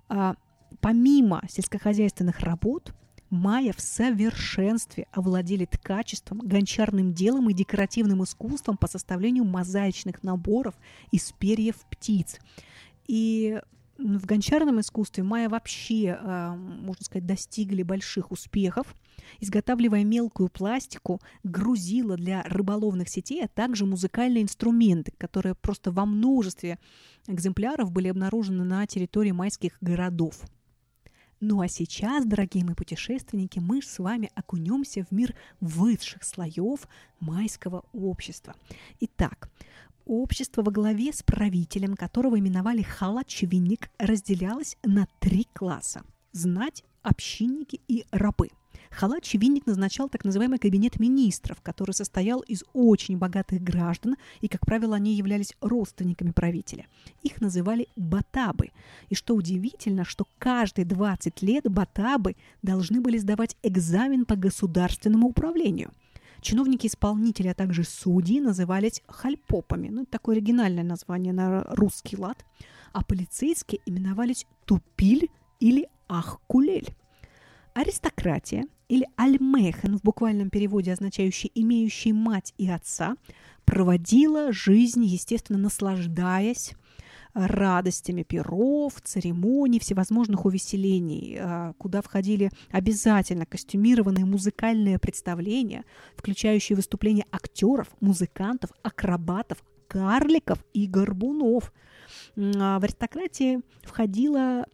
А, 0.09 0.37
помимо 0.81 1.43
сельскохозяйственных 1.49 2.41
работ, 2.41 2.95
майя 3.31 3.73
в 3.73 3.81
совершенстве 3.81 5.07
овладели 5.11 5.65
ткачеством, 5.65 6.39
гончарным 6.39 7.15
делом 7.15 7.49
и 7.49 7.55
декоративным 7.55 8.23
искусством 8.23 8.77
по 8.77 8.87
составлению 8.87 9.45
мозаичных 9.45 10.23
наборов 10.23 10.75
из 11.11 11.33
перьев 11.33 11.77
птиц. 11.91 12.39
И 13.07 13.59
в 13.99 14.27
гончарном 14.27 14.81
искусстве 14.81 15.23
майя 15.23 15.49
вообще, 15.49 16.19
а, 16.19 16.55
можно 16.57 17.05
сказать, 17.05 17.27
достигли 17.27 17.83
больших 17.83 18.31
успехов, 18.31 18.95
изготавливая 19.41 20.05
мелкую 20.05 20.49
пластику, 20.49 21.21
грузила 21.43 22.17
для 22.17 22.43
рыболовных 22.45 23.09
сетей, 23.09 23.45
а 23.45 23.49
также 23.49 23.87
музыкальные 23.87 24.43
инструменты, 24.43 25.13
которые 25.19 25.55
просто 25.55 25.91
во 25.91 26.07
множестве 26.07 26.79
экземпляров 27.27 27.93
были 27.93 28.09
обнаружены 28.09 28.65
на 28.65 28.87
территории 28.87 29.33
майских 29.33 29.77
городов. 29.81 30.43
Ну 31.45 31.61
а 31.61 31.67
сейчас, 31.67 32.25
дорогие 32.25 32.65
мои 32.65 32.77
путешественники, 32.77 33.59
мы 33.59 33.83
с 33.83 33.99
вами 33.99 34.31
окунемся 34.37 35.05
в 35.05 35.11
мир 35.11 35.35
высших 35.61 36.23
слоев 36.23 36.87
майского 37.19 37.85
общества. 37.93 38.55
Итак, 39.01 39.51
Общество 40.05 40.63
во 40.63 40.73
главе 40.73 41.13
с 41.13 41.23
правителем, 41.23 41.95
которого 41.95 42.39
именовали 42.39 42.83
халачевинник, 42.83 43.91
разделялось 43.99 44.77
на 44.83 45.07
три 45.21 45.47
класса– 45.53 46.03
знать, 46.33 46.85
общинники 47.03 47.81
и 47.89 48.05
рабы– 48.11 48.51
Халат 48.93 49.33
Винник 49.33 49.67
назначал 49.67 50.09
так 50.09 50.25
называемый 50.25 50.59
кабинет 50.59 51.01
министров, 51.01 51.61
который 51.63 51.93
состоял 51.93 52.41
из 52.41 52.63
очень 52.75 53.17
богатых 53.17 53.63
граждан, 53.63 54.17
и, 54.41 54.49
как 54.49 54.67
правило, 54.67 54.97
они 54.97 55.15
являлись 55.15 55.55
родственниками 55.61 56.31
правителя. 56.31 56.87
Их 57.23 57.41
называли 57.41 57.89
батабы. 57.97 58.71
И 59.09 59.15
что 59.15 59.35
удивительно, 59.35 60.05
что 60.05 60.27
каждые 60.39 60.85
20 60.85 61.43
лет 61.43 61.65
батабы 61.71 62.37
должны 62.63 63.01
были 63.01 63.17
сдавать 63.17 63.57
экзамен 63.63 64.25
по 64.27 64.37
государственному 64.37 65.29
управлению– 65.29 65.91
Чиновники-исполнители, 66.43 67.49
а 67.49 67.55
также 67.55 67.85
судьи 67.85 68.41
назывались 68.41 69.03
хальпопами. 69.07 69.89
Ну, 69.89 70.03
это 70.03 70.11
такое 70.11 70.37
оригинальное 70.37 70.85
название 70.85 71.33
на 71.33 71.63
русский 71.71 72.17
лад. 72.17 72.45
А 72.93 73.03
полицейские 73.03 73.81
именовались 73.87 74.47
тупиль 74.67 75.31
или 75.61 75.89
ахкулель. 76.09 76.95
Аристократия 77.75 78.65
или 78.89 79.07
альмехен 79.17 79.97
в 79.97 80.03
буквальном 80.03 80.51
переводе 80.51 80.93
означающий 80.93 81.51
«имеющий 81.55 82.13
мать 82.13 82.53
и 82.59 82.69
отца», 82.69 83.17
проводила 83.65 84.53
жизнь, 84.53 85.05
естественно, 85.05 85.59
наслаждаясь 85.59 86.73
радостями 87.35 88.23
перов, 88.23 89.01
церемоний, 89.03 89.81
всевозможных 89.81 90.45
увеселений, 90.45 91.39
а, 91.41 91.73
куда 91.79 92.03
входили 92.03 92.51
обязательно 92.71 93.47
костюмированные 93.47 94.25
музыкальные 94.25 94.99
представления, 94.99 95.85
включающие 96.17 96.77
выступления 96.77 97.27
актеров, 97.31 97.89
музыкантов, 98.01 98.71
акробатов, 98.83 99.65
карликов 99.89 100.65
и 100.73 100.87
горбунов. 100.87 101.73
А, 102.37 102.79
в 102.79 102.85
аристократии 102.85 103.61
входило 103.83 104.67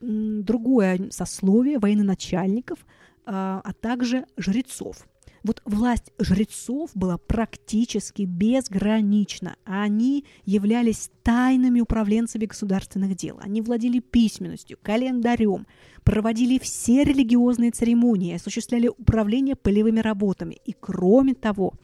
другое 0.00 1.10
сословие 1.10 1.78
военачальников, 1.78 2.78
а, 3.26 3.60
а 3.62 3.72
также 3.72 4.26
жрецов. 4.36 5.06
Вот 5.42 5.62
власть 5.64 6.12
жрецов 6.18 6.90
была 6.94 7.16
практически 7.16 8.22
безгранична. 8.22 9.56
Они 9.64 10.24
являлись 10.44 11.10
тайными 11.22 11.80
управленцами 11.80 12.44
государственных 12.44 13.16
дел. 13.16 13.38
Они 13.40 13.62
владели 13.62 14.00
письменностью, 14.00 14.78
календарем, 14.82 15.66
проводили 16.04 16.58
все 16.58 17.04
религиозные 17.04 17.70
церемонии, 17.70 18.34
осуществляли 18.34 18.88
управление 18.88 19.56
полевыми 19.56 20.00
работами. 20.00 20.58
И 20.64 20.72
кроме 20.78 21.34
того, 21.34 21.74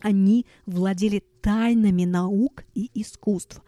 они 0.00 0.46
владели 0.66 1.22
тайнами 1.40 2.04
наук 2.04 2.64
и 2.74 2.90
искусств. 2.94 3.62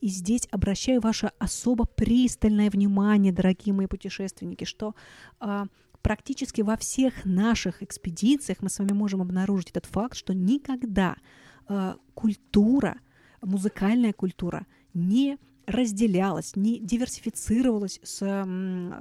И 0.00 0.08
здесь 0.08 0.46
обращаю 0.50 1.00
ваше 1.00 1.32
особо 1.38 1.84
пристальное 1.84 2.70
внимание, 2.70 3.32
дорогие 3.32 3.74
мои 3.74 3.86
путешественники, 3.86 4.64
что 4.64 4.94
э, 5.40 5.64
практически 6.06 6.60
во 6.60 6.76
всех 6.76 7.24
наших 7.24 7.82
экспедициях 7.82 8.58
мы 8.60 8.68
с 8.68 8.78
вами 8.78 8.92
можем 8.92 9.22
обнаружить 9.22 9.70
этот 9.70 9.86
факт, 9.86 10.16
что 10.16 10.34
никогда 10.34 11.16
э, 11.68 11.94
культура, 12.14 13.00
музыкальная 13.42 14.12
культура 14.12 14.66
не 14.94 15.36
разделялась, 15.66 16.54
не 16.56 16.78
диверсифицировалась 16.78 18.00
с, 18.02 18.18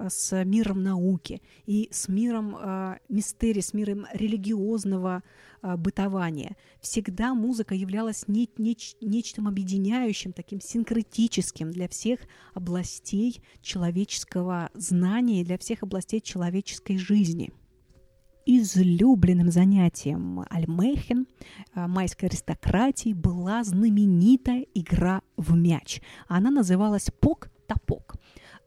с 0.09 0.43
миром 0.43 0.83
науки 0.83 1.41
и 1.65 1.89
с 1.91 2.07
миром 2.07 2.57
э, 2.59 2.97
мистерии, 3.07 3.61
с 3.61 3.73
миром 3.73 4.07
религиозного 4.13 5.23
э, 5.61 5.75
бытования. 5.77 6.57
Всегда 6.81 7.33
музыка 7.33 7.75
являлась 7.75 8.27
не, 8.27 8.49
не, 8.57 8.75
нечто 9.01 9.41
объединяющим, 9.45 10.33
таким 10.33 10.59
синкретическим 10.59 11.71
для 11.71 11.87
всех 11.87 12.21
областей 12.53 13.41
человеческого 13.61 14.71
знания, 14.73 15.43
для 15.43 15.57
всех 15.57 15.83
областей 15.83 16.21
человеческой 16.21 16.97
жизни– 16.97 17.51
излюбленным 18.45 19.51
занятием 19.51 20.45
Альмехен, 20.49 21.27
э, 21.73 21.87
майской 21.87 22.29
аристократии, 22.29 23.13
была 23.13 23.63
знаменитая 23.63 24.65
игра 24.73 25.21
в 25.35 25.55
мяч. 25.55 26.01
Она 26.27 26.51
называлась 26.51 27.09
«Пок-топок». 27.19 28.15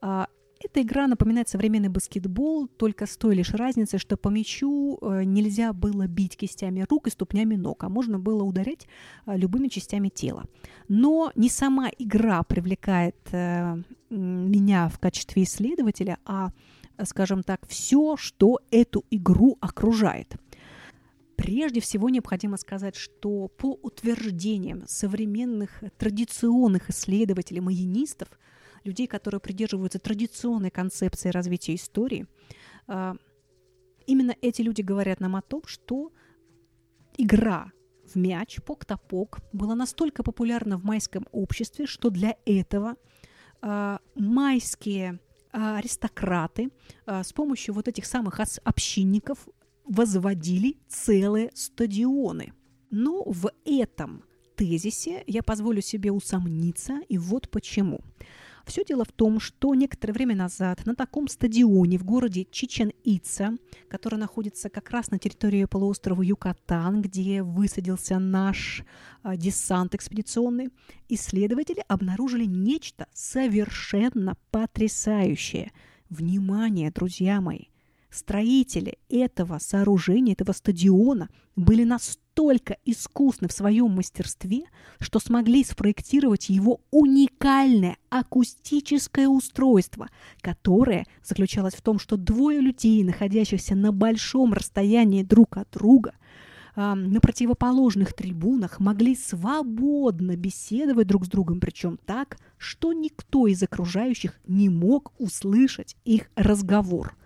А, 0.01 0.27
эта 0.61 0.81
игра 0.81 1.07
напоминает 1.07 1.47
современный 1.47 1.87
баскетбол, 1.87 2.67
только 2.67 3.05
с 3.05 3.15
той 3.15 3.35
лишь 3.35 3.53
разницей, 3.53 3.97
что 3.97 4.17
по 4.17 4.27
мячу 4.27 4.97
э, 5.01 5.23
нельзя 5.23 5.71
было 5.71 6.07
бить 6.07 6.35
кистями 6.35 6.85
рук 6.89 7.07
и 7.07 7.11
ступнями 7.11 7.55
ног, 7.55 7.83
а 7.85 7.89
можно 7.89 8.19
было 8.19 8.43
ударять 8.43 8.85
э, 9.25 9.37
любыми 9.37 9.69
частями 9.69 10.09
тела. 10.09 10.45
Но 10.89 11.31
не 11.35 11.49
сама 11.49 11.89
игра 11.97 12.43
привлекает 12.43 13.15
меня 14.09 14.89
в 14.89 14.97
качестве 14.97 15.43
исследователя, 15.43 16.17
а 16.25 16.49
скажем 17.05 17.43
так, 17.43 17.67
все, 17.67 18.17
что 18.17 18.59
эту 18.71 19.05
игру 19.09 19.57
окружает. 19.61 20.35
Прежде 21.35 21.79
всего 21.79 22.09
необходимо 22.09 22.57
сказать, 22.57 22.95
что 22.95 23.47
по 23.47 23.79
утверждениям 23.81 24.83
современных 24.87 25.83
традиционных 25.97 26.89
исследователей, 26.89 27.61
маянистов, 27.61 28.27
людей, 28.83 29.07
которые 29.07 29.39
придерживаются 29.39 29.99
традиционной 29.99 30.69
концепции 30.69 31.29
развития 31.29 31.75
истории, 31.75 32.27
а, 32.87 33.15
именно 34.05 34.35
эти 34.41 34.61
люди 34.61 34.81
говорят 34.81 35.21
нам 35.21 35.35
о 35.37 35.41
том, 35.41 35.61
что 35.65 36.11
игра 37.17 37.71
в 38.03 38.15
мяч, 38.15 38.59
пок-топок, 38.65 39.39
была 39.53 39.75
настолько 39.75 40.23
популярна 40.23 40.77
в 40.77 40.83
майском 40.83 41.25
обществе, 41.31 41.85
что 41.85 42.09
для 42.09 42.35
этого 42.45 42.95
а, 43.61 43.99
майские 44.15 45.19
аристократы 45.51 46.69
а, 47.05 47.23
с 47.23 47.33
помощью 47.33 47.73
вот 47.73 47.87
этих 47.87 48.05
самых 48.05 48.39
общинников 48.63 49.47
возводили 49.85 50.77
целые 50.87 51.51
стадионы. 51.53 52.53
Но 52.91 53.23
в 53.25 53.51
этом 53.65 54.23
тезисе 54.55 55.23
я 55.27 55.41
позволю 55.41 55.81
себе 55.81 56.11
усомниться, 56.11 56.99
и 57.07 57.17
вот 57.17 57.49
почему. 57.49 58.01
Все 58.69 58.85
дело 58.85 59.03
в 59.03 59.11
том, 59.11 59.39
что 59.39 59.73
некоторое 59.73 60.13
время 60.13 60.35
назад 60.35 60.85
на 60.85 60.93
таком 60.93 61.27
стадионе 61.27 61.97
в 61.97 62.05
городе 62.05 62.43
Чичен-Ица, 62.43 63.57
который 63.87 64.19
находится 64.19 64.69
как 64.69 64.91
раз 64.91 65.09
на 65.09 65.17
территории 65.17 65.65
полуострова 65.65 66.21
Юкатан, 66.21 67.01
где 67.01 67.41
высадился 67.41 68.19
наш 68.19 68.83
а, 69.23 69.35
десант 69.35 69.95
экспедиционный, 69.95 70.69
исследователи 71.07 71.83
обнаружили 71.87 72.45
нечто 72.45 73.07
совершенно 73.11 74.37
потрясающее. 74.51 75.71
Внимание, 76.11 76.91
друзья 76.91 77.41
мои! 77.41 77.69
Строители 78.11 78.99
этого 79.09 79.57
сооружения, 79.57 80.33
этого 80.33 80.51
стадиона 80.51 81.29
были 81.55 81.85
настолько 81.85 82.28
искусны 82.85 83.47
в 83.47 83.51
своем 83.51 83.91
мастерстве, 83.91 84.63
что 84.99 85.19
смогли 85.19 85.63
спроектировать 85.63 86.49
его 86.49 86.81
уникальное 86.91 87.97
акустическое 88.09 89.27
устройство, 89.27 90.09
которое 90.41 91.05
заключалось 91.23 91.73
в 91.75 91.81
том, 91.81 91.99
что 91.99 92.17
двое 92.17 92.61
людей, 92.61 93.03
находящихся 93.03 93.75
на 93.75 93.91
большом 93.91 94.53
расстоянии 94.53 95.23
друг 95.23 95.57
от 95.57 95.69
друга, 95.71 96.13
на 96.75 97.19
противоположных 97.19 98.13
трибунах 98.13 98.79
могли 98.79 99.15
свободно 99.15 100.37
беседовать 100.37 101.07
друг 101.07 101.25
с 101.25 101.27
другом, 101.27 101.59
причем 101.59 101.97
так, 102.05 102.37
что 102.57 102.93
никто 102.93 103.47
из 103.47 103.61
окружающих 103.61 104.39
не 104.47 104.69
мог 104.69 105.11
услышать 105.17 105.97
их 106.05 106.29
разговор. 106.35 107.17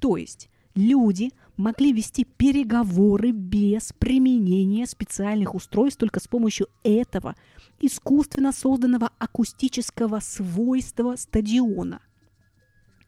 То 0.00 0.16
есть 0.16 0.50
люди 0.74 1.30
могли 1.58 1.92
вести 1.92 2.24
переговоры 2.24 3.32
без 3.32 3.92
применения 3.92 4.86
специальных 4.86 5.54
устройств 5.54 5.98
только 5.98 6.20
с 6.20 6.28
помощью 6.28 6.68
этого 6.84 7.34
искусственно 7.80 8.52
созданного 8.52 9.10
акустического 9.18 10.20
свойства 10.20 11.16
стадиона. 11.16 12.00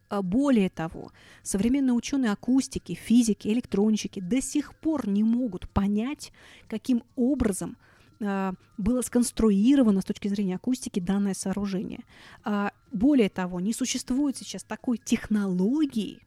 А 0.08 0.22
более 0.22 0.68
того, 0.68 1.12
современные 1.44 1.94
ученые 1.94 2.32
акустики, 2.32 2.94
физики, 2.94 3.46
электронщики 3.46 4.20
до 4.20 4.42
сих 4.42 4.74
пор 4.74 5.08
не 5.08 5.22
могут 5.22 5.70
понять, 5.70 6.32
каким 6.66 7.04
образом 7.14 7.76
э, 8.18 8.52
было 8.76 9.02
сконструировано 9.02 10.00
с 10.00 10.04
точки 10.04 10.26
зрения 10.26 10.56
акустики 10.56 10.98
данное 10.98 11.34
сооружение. 11.34 12.04
А 12.42 12.72
более 12.90 13.28
того, 13.28 13.60
не 13.60 13.72
существует 13.72 14.36
сейчас 14.36 14.64
такой 14.64 14.98
технологии, 14.98 16.20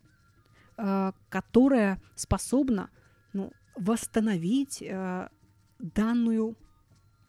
которая 1.29 2.01
способна 2.15 2.89
ну, 3.33 3.51
восстановить 3.75 4.81
э, 4.81 5.29
данную 5.79 6.55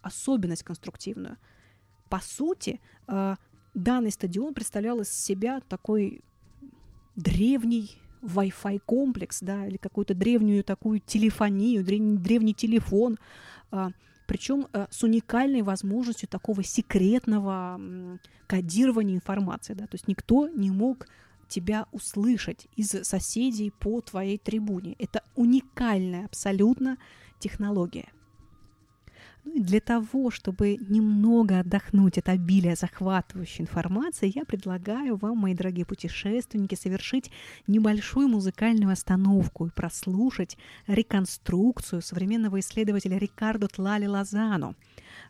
особенность 0.03 0.63
конструктивную. 0.63 1.37
По 2.09 2.21
сути, 2.21 2.81
э, 3.09 3.37
данный 3.75 4.11
стадион 4.11 4.55
представлял 4.55 5.01
из 5.01 5.11
себя 5.11 5.61
такой 5.69 6.23
древний 7.17 7.99
Wi-Fi 8.23 8.81
комплекс, 8.85 9.41
да, 9.41 9.67
или 9.67 9.77
какую-то 9.77 10.15
древнюю 10.15 10.65
такую 10.65 11.01
телефонию, 11.01 11.85
древний, 11.85 12.17
древний 12.19 12.55
телефон, 12.55 13.19
причем 14.27 14.69
э, 14.73 14.87
с 14.91 15.03
уникальной 15.03 15.63
возможностью 15.63 16.29
такого 16.29 16.63
секретного 16.63 17.79
кодирования 18.47 19.15
информации. 19.15 19.75
Да? 19.75 19.87
То 19.87 19.95
есть 19.97 20.09
никто 20.09 20.49
не 20.49 20.71
мог 20.71 21.07
тебя 21.49 21.87
услышать 21.93 22.67
из 22.77 22.91
соседей 22.91 23.71
по 23.71 24.01
твоей 24.01 24.39
трибуне. 24.39 24.97
Это 24.99 25.23
уникальная 25.35 26.27
абсолютно 26.27 26.99
технология. 27.39 28.09
Ну 29.45 29.57
и 29.57 29.61
для 29.61 29.81
того, 29.81 30.31
чтобы 30.31 30.77
немного 30.77 31.61
отдохнуть 31.61 32.17
от 32.17 32.31
обилия 32.31 32.77
захватывающей 32.77 33.63
информации, 33.63 34.33
я 34.35 34.45
предлагаю 34.45 35.17
вам, 35.17 35.39
мои 35.39 35.55
дорогие 35.55 35.85
путешественники, 35.85 36.75
совершить 36.75 37.31
небольшую 37.67 38.29
музыкальную 38.29 38.93
остановку 38.93 39.67
и 39.67 39.71
прослушать 39.71 40.57
реконструкцию 40.87 42.01
современного 42.01 42.61
исследователя 42.61 43.19
Рикардо 43.19 43.69
Тлали 43.69 44.07
Лозано, 44.07 44.75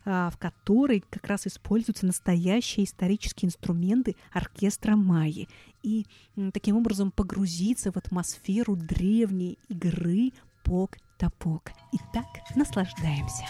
а, 0.05 0.29
в 0.29 0.37
которой 0.37 1.03
как 1.09 1.27
раз 1.27 1.45
используются 1.47 2.05
настоящие 2.05 2.85
исторические 2.85 3.47
инструменты 3.47 4.15
оркестра 4.31 4.95
Майи 4.95 5.49
и 5.83 6.05
таким 6.53 6.77
образом 6.77 7.11
погрузиться 7.11 7.91
в 7.91 7.97
атмосферу 7.97 8.77
древней 8.77 9.57
игры 9.67 10.31
пок-топок. 10.63 11.71
Итак, 11.91 12.25
наслаждаемся. 12.55 13.45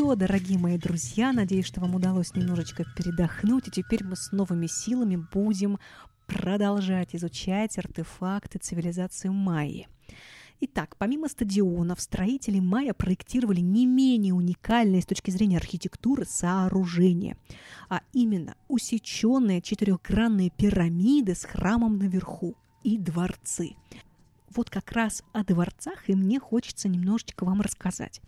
Что, 0.00 0.14
дорогие 0.14 0.58
мои 0.58 0.78
друзья, 0.78 1.30
надеюсь, 1.30 1.66
что 1.66 1.82
вам 1.82 1.94
удалось 1.94 2.34
немножечко 2.34 2.86
передохнуть, 2.96 3.68
и 3.68 3.70
теперь 3.70 4.02
мы 4.02 4.16
с 4.16 4.32
новыми 4.32 4.66
силами 4.66 5.16
будем 5.30 5.78
продолжать 6.26 7.14
изучать 7.14 7.76
артефакты 7.76 8.58
цивилизации 8.58 9.28
майи. 9.28 9.88
Итак, 10.58 10.96
помимо 10.96 11.28
стадионов, 11.28 12.00
строители 12.00 12.60
майя 12.60 12.94
проектировали 12.94 13.60
не 13.60 13.84
менее 13.84 14.32
уникальные 14.32 15.02
с 15.02 15.06
точки 15.06 15.30
зрения 15.30 15.58
архитектуры 15.58 16.24
сооружения, 16.24 17.36
а 17.90 18.00
именно 18.14 18.54
усеченные 18.68 19.60
четырехгранные 19.60 20.48
пирамиды 20.48 21.34
с 21.34 21.44
храмом 21.44 21.98
наверху 21.98 22.56
и 22.84 22.96
дворцы 22.96 23.74
вот 24.54 24.68
как 24.68 24.92
раз 24.92 25.22
о 25.32 25.44
дворцах 25.44 26.08
и 26.08 26.14
мне 26.14 26.40
хочется 26.40 26.88
немножечко 26.88 27.44
вам 27.44 27.60
рассказать. 27.60 28.20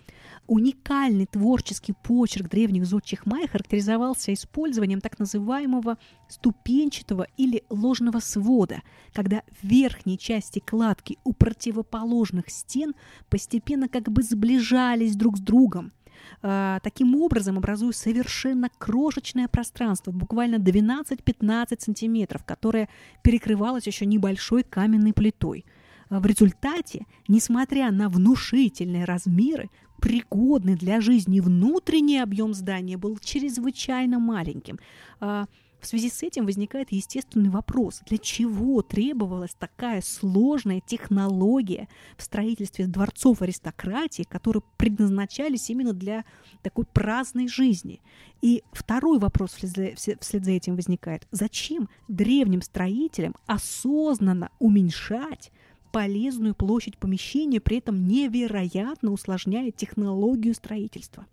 Уникальный 0.46 1.26
творческий 1.26 1.92
почерк 1.92 2.48
древних 2.48 2.86
зодчих 2.86 3.26
майя 3.26 3.48
характеризовался 3.48 4.32
использованием 4.32 5.00
так 5.00 5.18
называемого 5.18 5.98
ступенчатого 6.28 7.26
или 7.36 7.64
ложного 7.68 8.20
свода, 8.20 8.82
когда 9.12 9.42
верхние 9.62 10.16
части 10.16 10.60
кладки 10.60 11.18
у 11.24 11.32
противоположных 11.32 12.50
стен 12.50 12.94
постепенно 13.28 13.88
как 13.88 14.04
бы 14.04 14.22
сближались 14.22 15.16
друг 15.16 15.38
с 15.38 15.40
другом, 15.40 15.92
а, 16.40 16.78
таким 16.84 17.16
образом 17.16 17.58
образуя 17.58 17.92
совершенно 17.92 18.70
крошечное 18.78 19.48
пространство, 19.48 20.12
буквально 20.12 20.56
12-15 20.56 21.80
сантиметров, 21.80 22.44
которое 22.44 22.88
перекрывалось 23.22 23.86
еще 23.86 24.06
небольшой 24.06 24.62
каменной 24.62 25.12
плитой– 25.12 25.64
в 26.20 26.26
результате, 26.26 27.06
несмотря 27.28 27.90
на 27.90 28.08
внушительные 28.08 29.04
размеры, 29.04 29.70
пригодный 30.00 30.74
для 30.74 31.00
жизни 31.00 31.40
внутренний 31.40 32.18
объем 32.18 32.54
здания 32.54 32.96
был 32.96 33.18
чрезвычайно 33.18 34.18
маленьким. 34.18 34.78
А, 35.20 35.46
в 35.80 35.86
связи 35.86 36.10
с 36.10 36.22
этим 36.22 36.44
возникает 36.44 36.92
естественный 36.92 37.50
вопрос, 37.50 38.02
для 38.06 38.18
чего 38.18 38.82
требовалась 38.82 39.54
такая 39.58 40.00
сложная 40.00 40.80
технология 40.80 41.88
в 42.16 42.22
строительстве 42.22 42.86
дворцов 42.86 43.42
аристократии, 43.42 44.22
которые 44.22 44.62
предназначались 44.76 45.70
именно 45.70 45.92
для 45.92 46.24
такой 46.62 46.84
праздной 46.84 47.48
жизни. 47.48 48.00
И 48.42 48.62
второй 48.72 49.18
вопрос 49.18 49.54
вслед 49.54 50.44
за 50.44 50.50
этим 50.50 50.76
возникает. 50.76 51.26
Зачем 51.32 51.88
древним 52.06 52.62
строителям 52.62 53.34
осознанно 53.46 54.50
уменьшать 54.60 55.50
полезную 55.92 56.54
площадь 56.54 56.98
помещения, 56.98 57.60
при 57.60 57.78
этом 57.78 58.06
невероятно 58.08 59.12
усложняя 59.12 59.70
технологию 59.70 60.54
строительства. 60.54 61.26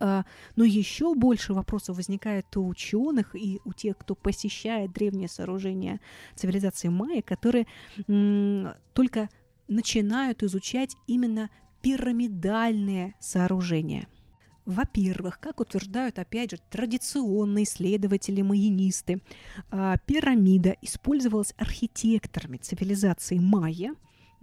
А, 0.00 0.24
но 0.56 0.64
еще 0.64 1.14
больше 1.14 1.54
вопросов 1.54 1.96
возникает 1.96 2.56
у 2.56 2.66
ученых 2.66 3.36
и 3.36 3.60
у 3.64 3.72
тех, 3.72 3.96
кто 3.96 4.14
посещает 4.14 4.92
древние 4.92 5.28
сооружения 5.28 6.00
цивилизации 6.34 6.88
майя, 6.88 7.22
которые 7.22 7.66
только 8.92 9.28
начинают 9.68 10.42
изучать 10.42 10.96
именно 11.06 11.50
пирамидальные 11.82 13.14
сооружения. 13.20 14.08
Во-первых, 14.66 15.40
как 15.40 15.60
утверждают, 15.60 16.18
опять 16.18 16.52
же, 16.52 16.58
традиционные 16.70 17.64
исследователи-майянисты, 17.64 19.20
а, 19.70 19.98
пирамида 20.06 20.76
использовалась 20.80 21.54
архитекторами 21.58 22.56
цивилизации 22.56 23.38
майя 23.38 23.94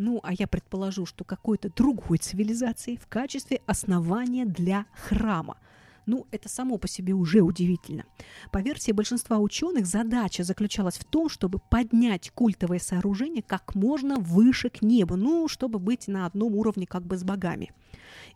ну, 0.02 0.20
а 0.24 0.34
я 0.34 0.48
предположу, 0.48 1.06
что 1.06 1.24
какой-то 1.24 1.70
другой 1.70 2.18
цивилизации 2.18 2.96
в 2.96 3.06
качестве 3.08 3.62
основания 3.68 4.46
для 4.46 4.88
храма. 4.96 5.58
Ну, 6.06 6.28
это 6.32 6.50
само 6.50 6.78
по 6.78 6.88
себе 6.88 7.14
уже 7.14 7.42
удивительно. 7.42 8.06
По 8.52 8.60
версии 8.60 8.92
большинства 8.92 9.40
ученых, 9.40 9.86
задача 9.86 10.44
заключалась 10.44 10.98
в 10.98 11.06
том, 11.06 11.30
чтобы 11.30 11.60
поднять 11.60 12.32
культовое 12.32 12.80
сооружение 12.80 13.44
как 13.44 13.76
можно 13.76 14.18
выше 14.18 14.70
к 14.70 14.82
небу, 14.82 15.16
ну, 15.16 15.48
чтобы 15.48 15.80
быть 15.80 16.08
на 16.08 16.26
одном 16.26 16.56
уровне 16.56 16.86
как 16.88 17.06
бы 17.06 17.18
с 17.18 17.24
богами. 17.24 17.72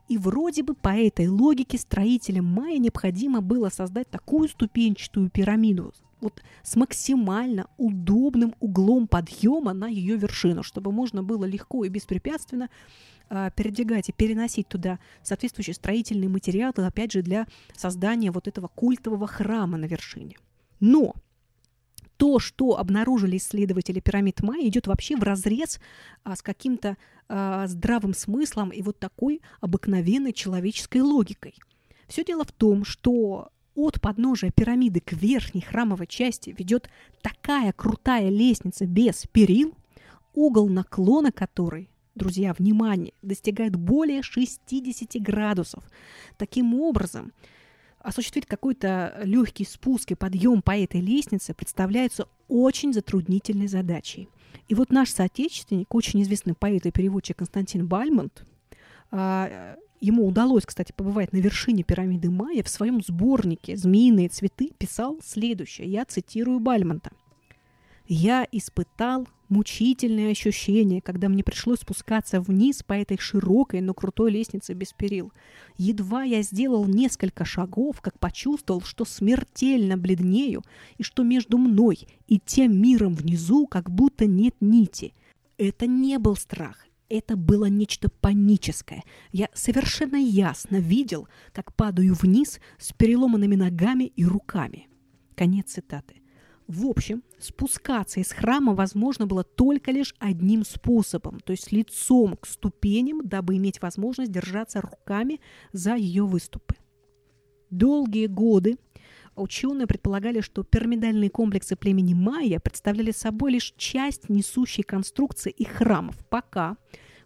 И 0.07 0.17
вроде 0.17 0.63
бы 0.63 0.75
по 0.75 0.89
этой 0.89 1.27
логике 1.27 1.77
строителям 1.77 2.45
майя 2.45 2.77
необходимо 2.77 3.41
было 3.41 3.69
создать 3.69 4.09
такую 4.09 4.47
ступенчатую 4.47 5.29
пирамиду 5.29 5.93
вот 6.21 6.41
с 6.63 6.75
максимально 6.75 7.67
удобным 7.77 8.55
углом 8.59 9.07
подъема 9.07 9.73
на 9.73 9.87
ее 9.87 10.17
вершину, 10.17 10.63
чтобы 10.63 10.91
можно 10.91 11.23
было 11.23 11.45
легко 11.45 11.85
и 11.85 11.89
беспрепятственно 11.89 12.69
э, 13.29 13.49
передвигать 13.55 14.09
и 14.09 14.13
переносить 14.13 14.67
туда 14.67 14.99
соответствующие 15.23 15.73
строительные 15.73 16.29
материалы, 16.29 16.73
опять 16.77 17.11
же, 17.11 17.21
для 17.21 17.47
создания 17.75 18.31
вот 18.31 18.47
этого 18.47 18.67
культового 18.67 19.27
храма 19.27 19.77
на 19.77 19.85
вершине. 19.85 20.37
Но 20.79 21.15
то, 22.17 22.39
что 22.39 22.77
обнаружили 22.77 23.37
исследователи 23.37 23.99
пирамид 23.99 24.41
Майя, 24.41 24.67
идет 24.67 24.87
вообще 24.87 25.15
в 25.17 25.23
разрез 25.23 25.79
а, 26.23 26.35
с 26.35 26.41
каким-то 26.41 26.97
а, 27.27 27.67
здравым 27.67 28.13
смыслом 28.13 28.69
и 28.69 28.81
вот 28.81 28.99
такой 28.99 29.41
обыкновенной 29.59 30.33
человеческой 30.33 31.01
логикой. 31.01 31.55
Все 32.07 32.23
дело 32.23 32.43
в 32.43 32.51
том, 32.51 32.85
что 32.85 33.49
от 33.75 34.01
подножия 34.01 34.51
пирамиды 34.51 35.01
к 35.01 35.13
верхней 35.13 35.61
храмовой 35.61 36.07
части 36.07 36.55
ведет 36.57 36.89
такая 37.21 37.73
крутая 37.73 38.29
лестница 38.29 38.85
без 38.85 39.25
перил, 39.31 39.73
угол 40.33 40.69
наклона 40.69 41.31
которой, 41.31 41.89
друзья, 42.15 42.53
внимание, 42.53 43.13
достигает 43.21 43.75
более 43.75 44.23
60 44.23 45.21
градусов. 45.21 45.83
Таким 46.37 46.73
образом, 46.79 47.33
осуществить 47.99 48.45
какой-то 48.45 49.21
легкий 49.23 49.65
спуск 49.65 50.11
и 50.11 50.15
подъем 50.15 50.61
по 50.61 50.77
этой 50.77 51.01
лестнице 51.01 51.53
представляется 51.53 52.27
очень 52.47 52.93
затруднительной 52.93 53.67
задачей. 53.67 54.29
И 54.67 54.75
вот 54.75 54.89
наш 54.89 55.09
соотечественник, 55.09 55.93
очень 55.93 56.21
известный 56.23 56.53
поэт 56.53 56.85
и 56.85 56.91
переводчик 56.91 57.37
Константин 57.37 57.87
Бальмонт, 57.87 58.45
а, 59.11 59.75
ему 59.99 60.27
удалось, 60.27 60.65
кстати, 60.65 60.91
побывать 60.91 61.33
на 61.33 61.37
вершине 61.37 61.83
пирамиды 61.83 62.29
Майя, 62.29 62.63
в 62.63 62.69
своем 62.69 63.01
сборнике 63.01 63.77
«Змеиные 63.77 64.29
цветы» 64.29 64.71
писал 64.77 65.19
следующее, 65.23 65.87
я 65.87 66.05
цитирую 66.05 66.59
Бальмонта. 66.59 67.11
«Я 68.07 68.47
испытал 68.51 69.27
мучительное 69.49 70.31
ощущение, 70.31 71.01
когда 71.01 71.29
мне 71.29 71.43
пришлось 71.43 71.79
спускаться 71.79 72.41
вниз 72.41 72.83
по 72.83 72.93
этой 72.93 73.17
широкой, 73.17 73.81
но 73.81 73.93
крутой 73.93 74.31
лестнице 74.31 74.73
без 74.73 74.93
перил. 74.93 75.31
Едва 75.77 76.23
я 76.23 76.41
сделал 76.41 76.85
несколько 76.85 77.45
шагов, 77.45 78.01
как 78.01 78.19
почувствовал, 78.19 78.81
что 78.81 79.05
смертельно 79.05 79.97
бледнею, 79.97 80.63
и 80.97 81.03
что 81.03 81.23
между 81.23 81.57
мной 81.57 82.07
и 82.27 82.39
тем 82.39 82.79
миром 82.79 83.13
внизу 83.13 83.67
как 83.67 83.89
будто 83.89 84.25
нет 84.25 84.55
нити. 84.59 85.13
Это 85.57 85.87
не 85.87 86.17
был 86.19 86.35
страх, 86.35 86.84
это 87.09 87.35
было 87.35 87.65
нечто 87.65 88.09
паническое. 88.09 89.03
Я 89.31 89.49
совершенно 89.53 90.15
ясно 90.15 90.77
видел, 90.77 91.27
как 91.53 91.73
падаю 91.75 92.13
вниз 92.13 92.59
с 92.77 92.93
переломанными 92.93 93.55
ногами 93.55 94.05
и 94.05 94.25
руками. 94.25 94.87
Конец 95.35 95.73
цитаты. 95.73 96.21
В 96.67 96.87
общем, 96.87 97.21
спускаться 97.39 98.19
из 98.19 98.31
храма 98.31 98.73
возможно 98.73 99.27
было 99.27 99.43
только 99.43 99.91
лишь 99.91 100.15
одним 100.17 100.65
способом, 100.65 101.39
то 101.39 101.51
есть 101.51 101.71
лицом 101.71 102.37
к 102.37 102.47
ступеням, 102.47 103.21
дабы 103.23 103.57
иметь 103.57 103.81
возможность 103.83 104.31
держаться 104.31 104.81
руками 104.81 105.39
за 105.73 105.95
ее 105.95 106.25
выступы. 106.25 106.75
Долгие 107.69 108.25
годы 108.25 108.77
ученые 109.35 109.87
предполагали, 109.87 110.41
что 110.41 110.63
пирамидальные 110.63 111.29
комплексы 111.29 111.75
племени 111.75 112.13
майя 112.13 112.59
представляли 112.59 113.11
собой 113.11 113.53
лишь 113.53 113.73
часть 113.77 114.29
несущей 114.29 114.83
конструкции 114.83 115.51
их 115.51 115.69
храмов, 115.69 116.15
пока 116.29 116.77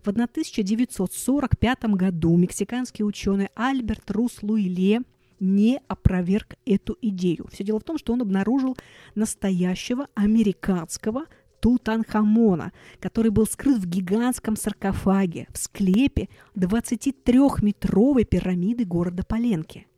в 0.04 0.10
1945 0.10 1.84
году 1.96 2.38
мексиканский 2.38 3.04
ученый 3.04 3.50
Альберт 3.56 4.10
Рус 4.12 4.42
Луиле 4.42 5.02
не 5.40 5.82
опроверг 5.88 6.56
эту 6.66 6.98
идею. 7.02 7.48
Все 7.52 7.64
дело 7.64 7.80
в 7.80 7.84
том, 7.84 7.98
что 7.98 8.14
он 8.14 8.22
обнаружил 8.22 8.78
настоящего 9.16 10.08
американского 10.16 11.26
Тутанхамона, 11.60 12.72
который 13.00 13.32
был 13.32 13.46
скрыт 13.46 13.78
в 13.80 13.86
гигантском 13.86 14.56
саркофаге 14.56 15.48
в 15.52 15.58
склепе 15.58 16.30
23-метровой 16.56 18.24
пирамиды 18.24 18.86
города 18.86 19.24
Поленки. 19.24 19.89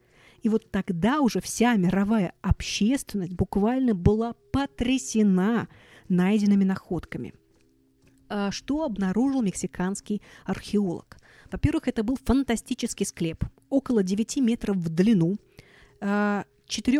И 0.41 0.49
вот 0.49 0.71
тогда 0.71 1.21
уже 1.21 1.39
вся 1.39 1.75
мировая 1.75 2.34
общественность 2.41 3.34
буквально 3.34 3.93
была 3.93 4.34
потрясена 4.51 5.67
найденными 6.10 6.63
находками. 6.63 7.34
А 8.27 8.51
что 8.51 8.84
обнаружил 8.84 9.41
мексиканский 9.41 10.21
археолог? 10.45 11.17
Во-первых, 11.51 11.88
это 11.88 12.04
был 12.04 12.17
фантастический 12.23 13.06
склеп, 13.06 13.43
около 13.69 14.04
9 14.04 14.38
метров 14.38 14.77
в 14.77 14.89
длину, 14.89 15.38
4 15.99 16.01
а, 16.01 16.45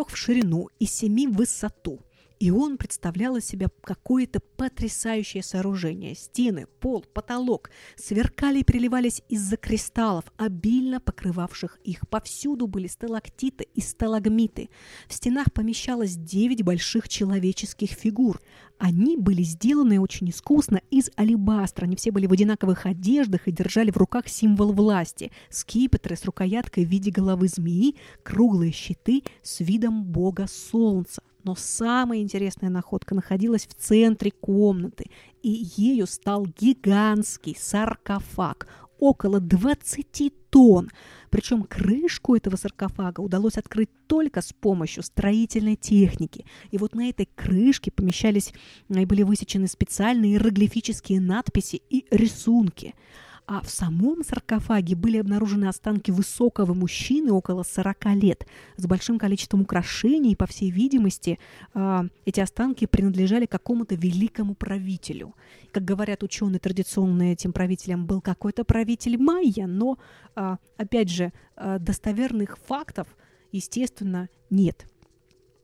в 0.08 0.18
ширину 0.18 0.70
и 0.78 0.86
7 0.86 1.32
в 1.32 1.38
высоту– 1.38 2.02
и 2.42 2.50
он 2.50 2.78
представлял 2.78 3.36
из 3.36 3.46
себя 3.46 3.68
какое-то 3.84 4.40
потрясающее 4.40 5.44
сооружение. 5.44 6.16
Стены, 6.16 6.66
пол, 6.80 7.06
потолок 7.14 7.70
сверкали 7.96 8.62
и 8.62 8.64
переливались 8.64 9.22
из-за 9.30 9.58
кристаллов, 9.58 10.26
обильно 10.38 11.00
покрывавших 11.00 11.78
их. 11.84 12.10
Повсюду 12.10 12.66
были 12.66 12.88
сталактиты 12.88 13.68
и 13.76 13.80
сталагмиты. 13.80 14.72
В 15.08 15.14
стенах 15.14 15.54
помещалось 15.54 16.16
девять 16.16 16.64
больших 16.64 17.08
человеческих 17.08 17.92
фигур. 17.92 18.42
Они 18.80 19.18
были 19.18 19.44
сделаны 19.44 20.00
очень 20.00 20.32
искусно 20.32 20.82
из 20.90 21.12
алебастра. 21.20 21.86
Они 21.86 21.96
все 21.96 22.10
были 22.10 22.26
в 22.26 22.32
одинаковых 22.32 22.88
одеждах 22.88 23.48
и 23.48 23.52
держали 23.52 23.92
в 23.92 23.98
руках 23.98 24.28
символ 24.28 24.74
власти. 24.74 25.32
Скипетры 25.52 26.16
с 26.16 26.26
рукояткой 26.26 26.86
в 26.86 26.90
виде 26.90 27.12
головы 27.12 27.50
змеи, 27.50 27.98
круглые 28.24 28.72
щиты 28.72 29.22
с 29.44 29.60
видом 29.60 30.04
бога 30.04 30.48
солнца. 30.48 31.22
Но 31.44 31.56
самая 31.56 32.20
интересная 32.20 32.70
находка 32.70 33.16
находилась 33.16 33.66
в 33.66 33.74
центре 33.74 34.32
комнаты, 34.32 35.06
и 35.42 35.68
ею 35.76 36.08
стал 36.08 36.46
гигантский 36.46 37.56
саркофаг, 37.60 38.68
около 39.00 39.40
20 39.40 40.50
тонн. 40.50 40.92
Причем 41.32 41.64
крышку 41.64 42.36
этого 42.36 42.56
саркофага 42.56 43.22
удалось 43.22 43.58
открыть 43.58 43.90
только 44.08 44.42
с 44.42 44.54
помощью 44.54 45.02
строительной 45.02 45.76
техники. 45.76 46.46
И 46.70 46.78
вот 46.78 46.94
на 46.94 47.10
этой 47.10 47.28
крышке 47.36 47.90
помещались 47.90 48.54
и 48.90 49.06
были 49.06 49.24
высечены 49.24 49.68
специальные 49.68 50.34
иероглифические 50.34 51.20
надписи 51.20 51.82
и 51.90 52.06
рисунки– 52.12 52.94
а 53.46 53.62
в 53.62 53.70
самом 53.70 54.24
саркофаге 54.24 54.96
были 54.96 55.18
обнаружены 55.18 55.66
останки 55.66 56.12
высокого 56.12 56.74
мужчины 56.74 57.32
около 57.32 57.64
40 57.64 58.06
лет 58.16 58.48
с 58.78 58.86
большим 58.86 59.20
количеством 59.20 59.62
украшений, 59.62 60.36
по 60.36 60.46
всей 60.46 60.72
видимости, 60.72 61.40
а, 61.74 62.06
эти 62.26 62.40
останки 62.40 62.86
принадлежали 62.86 63.46
какому-то 63.46 63.96
великому 63.96 64.56
правителю. 64.56 65.36
Как 65.72 65.84
говорят 65.84 66.24
ученые, 66.24 66.60
традиционно 66.60 67.34
этим 67.34 67.52
правителем 67.52 68.06
был 68.06 68.22
какой-то 68.22 68.64
правитель 68.64 69.18
майя, 69.18 69.68
но, 69.68 69.98
а, 70.36 70.58
опять 70.78 71.10
же, 71.10 71.34
а, 71.56 71.80
достоверных 71.80 72.58
фактов, 72.58 73.08
естественно, 73.52 74.30
нет. 74.50 74.86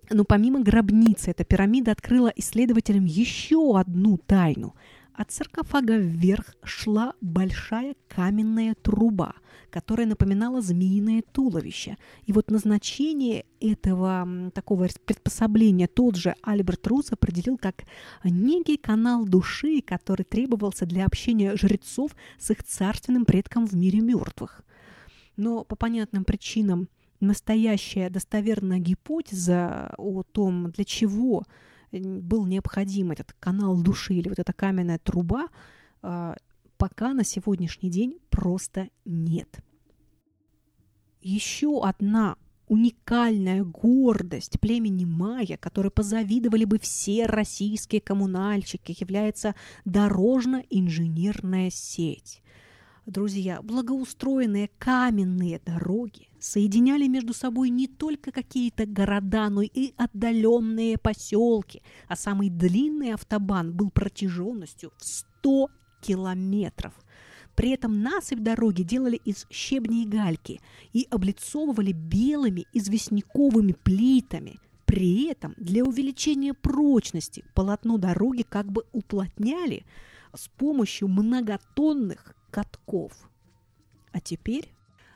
Но 0.09 0.23
помимо 0.23 0.61
гробницы, 0.61 1.31
эта 1.31 1.43
пирамида 1.43 1.91
открыла 1.91 2.31
исследователям 2.35 3.05
еще 3.05 3.79
одну 3.79 4.17
тайну– 4.17 4.75
от 5.17 5.31
саркофага 5.31 5.97
вверх 5.97 6.55
шла 6.63 7.13
большая 7.21 7.95
каменная 8.07 8.75
труба, 8.75 9.33
которая 9.71 10.05
напоминала 10.05 10.61
змеиное 10.61 11.23
туловище. 11.31 11.97
И 12.25 12.31
вот 12.31 12.51
назначение 12.51 13.45
этого 13.59 14.51
такого 14.53 14.87
приспособления 15.05 15.87
тот 15.87 16.15
же 16.17 16.35
Альберт 16.43 16.85
Рус 16.85 17.11
определил 17.11 17.57
как 17.57 17.85
некий 18.23 18.77
канал 18.77 19.25
души, 19.25 19.81
который 19.81 20.23
требовался 20.23 20.85
для 20.85 21.05
общения 21.05 21.55
жрецов 21.57 22.11
с 22.37 22.51
их 22.51 22.63
царственным 22.63 23.25
предком 23.25 23.65
в 23.65 23.73
мире 23.73 24.01
мертвых. 24.01 24.61
Но 25.35 25.63
по 25.63 25.75
понятным 25.75 26.25
причинам 26.25 26.89
настоящая 27.19 28.11
достоверная 28.11 28.77
гипотеза 28.77 29.95
о 29.97 30.21
том, 30.21 30.69
для 30.69 30.85
чего 30.85 31.43
был 31.91 32.45
необходим 32.45 33.11
этот 33.11 33.33
канал 33.33 33.81
души 33.81 34.15
или 34.15 34.29
вот 34.29 34.39
эта 34.39 34.53
каменная 34.53 34.99
труба, 34.99 35.47
а, 36.01 36.35
пока 36.77 37.13
на 37.13 37.23
сегодняшний 37.23 37.89
день 37.89 38.19
просто 38.29 38.89
нет. 39.05 39.59
Еще 41.21 41.81
одна 41.83 42.35
уникальная 42.67 43.63
гордость 43.63 44.59
племени 44.59 45.05
майя, 45.05 45.57
которой 45.57 45.89
позавидовали 45.89 46.65
бы 46.65 46.79
все 46.79 47.25
российские 47.25 48.01
коммунальщики, 48.01 48.95
является 48.99 49.55
дорожно-инженерная 49.85 51.69
сеть. 51.69 52.43
Друзья, 53.07 53.61
благоустроенные 53.61 54.69
каменные 54.79 55.61
дороги 55.65 56.27
соединяли 56.41 57.07
между 57.07 57.33
собой 57.33 57.69
не 57.69 57.87
только 57.87 58.33
какие-то 58.33 58.85
города, 58.85 59.49
но 59.49 59.61
и 59.61 59.93
отдаленные 59.95 60.97
поселки, 60.97 61.81
а 62.09 62.17
самый 62.17 62.49
длинный 62.49 63.13
автобан 63.13 63.71
был 63.71 63.91
протяженностью 63.91 64.91
в 64.97 65.05
100 65.05 65.69
километров. 66.01 66.93
При 67.55 67.69
этом 67.69 68.01
насыпь 68.01 68.41
дороги 68.41 68.83
делали 68.83 69.15
из 69.23 69.47
щебня 69.49 70.01
и 70.01 70.05
гальки 70.05 70.59
и 70.91 71.07
облицовывали 71.09 71.93
белыми 71.93 72.65
известняковыми 72.73 73.71
плитами. 73.71 74.59
При 74.83 75.29
этом 75.29 75.53
для 75.55 75.85
увеличения 75.85 76.53
прочности 76.53 77.45
полотно 77.55 77.97
дороги 77.97 78.41
как 78.41 78.69
бы 78.69 78.83
уплотняли 78.91 79.85
с 80.35 80.49
помощью 80.49 81.07
многотонных 81.07 82.35
катков. 82.49 83.13
А 84.11 84.19
теперь, 84.19 84.73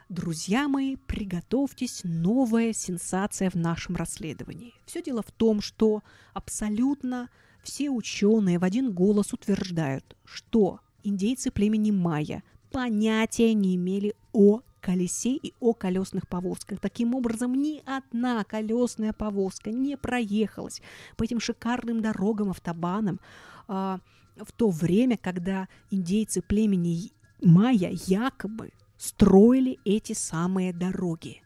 друзья 0.09 0.67
мои, 0.67 0.95
приготовьтесь, 0.95 2.01
новая 2.03 2.73
сенсация 2.73 3.49
в 3.49 3.55
нашем 3.55 3.95
расследовании. 3.95 4.73
Все 4.85 5.01
дело 5.01 5.21
в 5.21 5.31
том, 5.31 5.61
что 5.61 6.03
абсолютно 6.33 7.29
все 7.63 7.89
ученые 7.89 8.59
в 8.59 8.63
один 8.63 8.91
голос 8.91 9.33
утверждают, 9.33 10.15
что 10.25 10.79
индейцы 11.03 11.51
племени 11.51 11.91
майя 11.91 12.43
понятия 12.71 13.53
не 13.53 13.75
имели 13.75 14.15
о 14.33 14.61
колесе 14.81 15.35
и 15.35 15.53
о 15.59 15.73
колесных 15.73 16.27
повозках. 16.27 16.79
Таким 16.79 17.13
образом, 17.13 17.53
ни 17.53 17.81
одна 17.85 18.43
колесная 18.43 19.13
повозка 19.13 19.71
не 19.71 19.95
проехалась 19.95 20.81
по 21.17 21.23
этим 21.23 21.39
шикарным 21.39 22.01
дорогам, 22.01 22.49
автобанам 22.49 23.19
э, 23.67 23.97
в 24.37 24.51
то 24.55 24.69
время, 24.69 25.17
когда 25.17 25.67
индейцы 25.91 26.41
племени 26.41 27.11
майя 27.41 27.91
якобы 28.07 28.71
строили 28.97 29.79
эти 29.83 30.13
самые 30.13 30.73
дороги. 30.73 31.41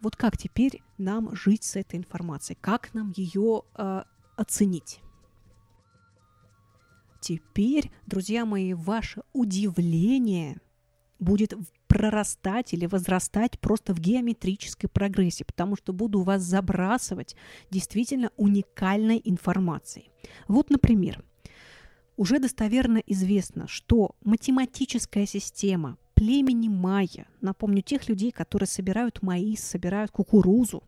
Вот 0.00 0.16
как 0.16 0.36
теперь 0.36 0.82
нам 0.96 1.34
жить 1.34 1.64
с 1.64 1.76
этой 1.76 1.98
информацией? 1.98 2.56
Как 2.60 2.94
нам 2.94 3.12
ее 3.16 3.62
э, 3.76 4.02
оценить? 4.36 5.00
Теперь, 7.20 7.90
друзья 8.06 8.44
мои, 8.44 8.74
ваше 8.74 9.22
удивление 9.32 10.60
будет 11.18 11.52
прорастать 11.88 12.72
или 12.74 12.86
возрастать 12.86 13.58
просто 13.58 13.92
в 13.92 13.98
геометрической 13.98 14.88
прогрессии, 14.88 15.42
потому 15.42 15.74
что 15.76 15.92
буду 15.92 16.20
вас 16.22 16.42
забрасывать 16.42 17.34
действительно 17.70 18.30
уникальной 18.36 19.20
информацией. 19.24 20.10
Вот, 20.46 20.70
например, 20.70 21.24
уже 22.18 22.40
достоверно 22.40 22.98
известно, 23.06 23.68
что 23.68 24.16
математическая 24.24 25.24
система 25.24 25.96
племени 26.14 26.68
майя, 26.68 27.28
напомню, 27.40 27.80
тех 27.80 28.08
людей, 28.08 28.32
которые 28.32 28.66
собирают 28.66 29.22
маис, 29.22 29.60
собирают 29.60 30.10
кукурузу, 30.10 30.82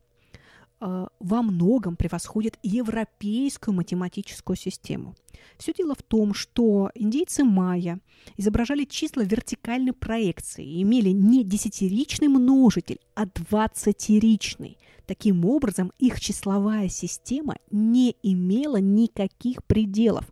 э, 0.80 1.06
во 1.20 1.42
многом 1.42 1.94
превосходит 1.94 2.58
европейскую 2.64 3.74
математическую 3.74 4.56
систему. 4.56 5.14
Все 5.56 5.72
дело 5.72 5.94
в 5.94 6.02
том, 6.02 6.34
что 6.34 6.90
индейцы 6.96 7.44
майя 7.44 8.00
изображали 8.36 8.84
числа 8.84 9.22
вертикальной 9.22 9.92
проекции 9.92 10.66
и 10.66 10.82
имели 10.82 11.10
не 11.10 11.44
десятиричный 11.44 12.28
множитель, 12.28 12.98
а 13.14 13.26
двадцатиричный. 13.26 14.78
Таким 15.10 15.44
образом, 15.44 15.90
их 15.98 16.20
числовая 16.20 16.88
система 16.88 17.56
не 17.72 18.14
имела 18.22 18.76
никаких 18.76 19.64
пределов. 19.64 20.24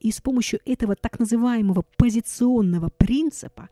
И 0.00 0.10
с 0.10 0.20
помощью 0.20 0.58
этого 0.64 0.96
так 0.96 1.20
называемого 1.20 1.84
позиционного 1.96 2.88
принципа 2.88 3.68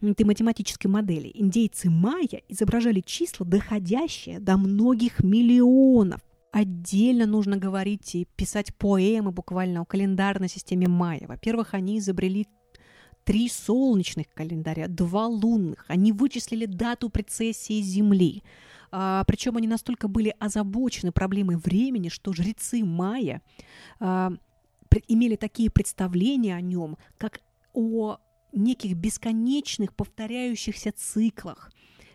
этой 0.00 0.24
математической 0.24 0.86
модели 0.86 1.32
индейцы 1.34 1.90
майя 1.90 2.40
изображали 2.48 3.00
числа, 3.00 3.44
доходящие 3.44 4.38
до 4.38 4.56
многих 4.56 5.24
миллионов. 5.24 6.20
Отдельно 6.52 7.26
нужно 7.26 7.56
говорить 7.56 8.14
и 8.14 8.28
писать 8.36 8.72
поэмы 8.76 9.32
буквально 9.32 9.80
о 9.80 9.84
календарной 9.84 10.48
системе 10.48 10.86
майя. 10.86 11.26
Во-первых, 11.26 11.74
они 11.74 11.98
изобрели 11.98 12.46
три 13.24 13.48
солнечных 13.48 14.26
календаря, 14.34 14.86
два 14.86 15.26
лунных. 15.26 15.84
Они 15.88 16.12
вычислили 16.12 16.64
дату 16.66 17.10
прецессии 17.10 17.82
Земли. 17.82 18.44
А, 18.98 19.24
причем 19.24 19.58
они 19.58 19.68
настолько 19.68 20.08
были 20.08 20.34
озабочены 20.38 21.12
проблемой 21.12 21.56
времени, 21.58 22.08
что 22.08 22.32
жрецы 22.32 22.82
майя 22.82 23.42
а, 24.00 24.32
имели 25.06 25.36
такие 25.36 25.70
представления 25.70 26.56
о 26.56 26.62
нем, 26.62 26.96
как 27.18 27.40
о 27.74 28.16
неких 28.54 28.96
бесконечных 28.96 29.94
повторяющихся 29.94 30.92
циклах. 30.96 31.70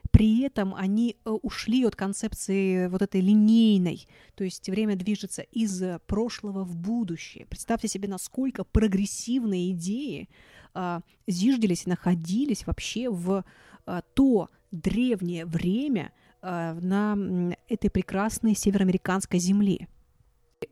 При 0.10 0.42
этом 0.42 0.74
они 0.74 1.18
э, 1.24 1.30
ушли 1.30 1.86
от 1.86 1.96
концепции 1.96 2.88
вот 2.88 3.04
этой 3.04 3.22
линейной, 3.22 4.08
то 4.34 4.44
есть 4.44 4.68
время 4.68 4.96
движется 4.96 5.44
из 5.44 5.84
прошлого 6.08 6.64
в 6.64 6.76
будущее. 6.76 7.46
Представьте 7.46 7.90
себе, 7.90 8.08
насколько 8.08 8.64
прогрессивные 8.64 9.74
идеи 9.74 10.30
а, 10.74 11.02
зиждились 11.28 11.86
и 11.86 11.90
находились 11.90 12.66
вообще 12.66 13.08
в 13.12 13.46
а, 13.86 14.02
то 14.16 14.50
древнее 14.72 15.46
время, 15.46 16.12
Э, 16.12 16.21
на 16.42 17.16
этой 17.68 17.90
прекрасной 17.90 18.56
североамериканской 18.56 19.40
земле. 19.40 19.88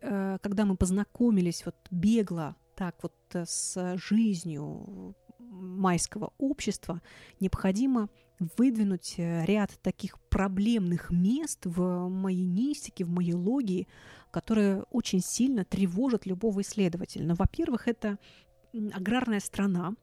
Э, 0.01 0.37
когда 0.41 0.65
мы 0.65 0.75
познакомились 0.75 1.65
вот 1.65 1.75
бегло 1.91 2.55
так 2.75 2.95
вот 3.01 3.13
э, 3.33 3.45
с 3.45 3.97
жизнью 3.97 5.15
майского 5.39 6.31
общества, 6.37 7.01
необходимо 7.39 8.09
выдвинуть 8.57 9.15
ряд 9.17 9.71
таких 9.81 10.17
проблемных 10.29 11.09
мест 11.09 11.65
в 11.65 12.07
майонистике, 12.07 13.03
в 13.03 13.09
майологии, 13.09 13.87
которые 14.31 14.83
очень 14.91 15.21
сильно 15.21 15.65
тревожат 15.65 16.25
любого 16.25 16.61
исследователя. 16.61 17.25
Но, 17.25 17.35
во-первых, 17.35 17.87
это 17.89 18.17
аграрная 18.93 19.41
страна 19.41 19.93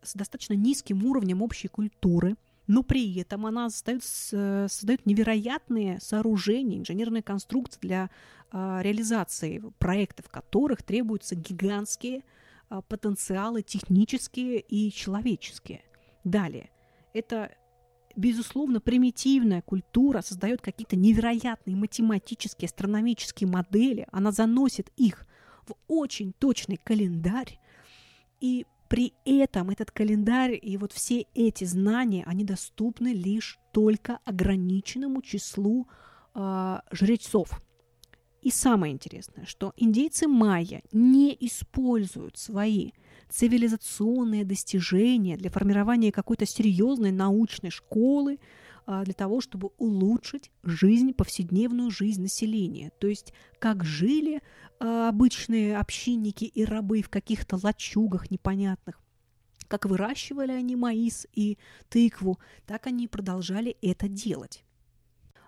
с 0.00 0.14
достаточно 0.14 0.54
низким 0.54 1.04
уровнем 1.04 1.42
общей 1.42 1.68
культуры– 1.68 2.36
но 2.66 2.82
при 2.82 3.18
этом 3.18 3.46
она 3.46 3.70
создает, 3.70 4.02
создает 4.02 5.06
невероятные 5.06 6.00
сооружения, 6.00 6.78
инженерные 6.78 7.22
конструкции 7.22 7.78
для 7.80 8.10
а, 8.50 8.80
реализации 8.82 9.62
проектов, 9.78 10.28
которых 10.30 10.82
требуются 10.82 11.34
гигантские 11.34 12.22
а, 12.68 12.82
потенциалы 12.82 13.62
технические 13.62 14.60
и 14.60 14.90
человеческие. 14.92 15.82
Далее, 16.24 16.70
это 17.12 17.50
безусловно, 18.16 18.80
примитивная 18.80 19.62
культура 19.62 20.22
создает 20.22 20.60
какие-то 20.60 20.96
невероятные 20.96 21.76
математические, 21.76 22.66
астрономические 22.66 23.48
модели, 23.48 24.06
она 24.12 24.32
заносит 24.32 24.90
их 24.96 25.26
в 25.66 25.74
очень 25.88 26.32
точный 26.32 26.76
календарь, 26.76 27.58
и 28.40 28.66
при 28.88 29.14
этом 29.24 29.70
этот 29.70 29.90
календарь 29.90 30.58
и 30.60 30.76
вот 30.76 30.92
все 30.92 31.26
эти 31.34 31.64
знания, 31.64 32.24
они 32.26 32.44
доступны 32.44 33.12
лишь 33.12 33.58
только 33.72 34.18
ограниченному 34.24 35.22
числу 35.22 35.88
э, 36.34 36.78
жрецов. 36.92 37.60
И 38.42 38.50
самое 38.50 38.92
интересное, 38.92 39.46
что 39.46 39.72
индейцы 39.76 40.28
майя 40.28 40.82
не 40.92 41.34
используют 41.40 42.36
свои 42.36 42.90
цивилизационные 43.30 44.44
достижения 44.44 45.36
для 45.36 45.50
формирования 45.50 46.12
какой-то 46.12 46.44
серьезной 46.44 47.10
научной 47.10 47.70
школы, 47.70 48.38
для 48.86 49.14
того, 49.14 49.40
чтобы 49.40 49.70
улучшить 49.78 50.50
жизнь, 50.62 51.12
повседневную 51.12 51.90
жизнь 51.90 52.22
населения. 52.22 52.90
То 52.98 53.06
есть 53.06 53.32
как 53.58 53.84
жили 53.84 54.42
а, 54.80 55.08
обычные 55.08 55.78
общинники 55.78 56.44
и 56.44 56.64
рабы 56.64 57.02
в 57.02 57.08
каких-то 57.08 57.58
лачугах 57.62 58.30
непонятных, 58.30 59.00
как 59.68 59.86
выращивали 59.86 60.52
они 60.52 60.76
маис 60.76 61.26
и 61.32 61.58
тыкву, 61.88 62.38
так 62.66 62.86
они 62.86 63.08
продолжали 63.08 63.76
это 63.80 64.08
делать. 64.08 64.64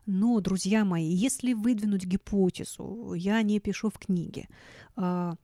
Но, 0.06 0.40
друзья 0.40 0.84
мои, 0.84 1.08
если 1.08 1.52
выдвинуть 1.52 2.04
гипотезу, 2.04 3.12
я 3.14 3.42
не 3.42 3.58
пишу 3.58 3.90
в 3.90 3.98
книге, 3.98 4.48
а, 4.94 5.34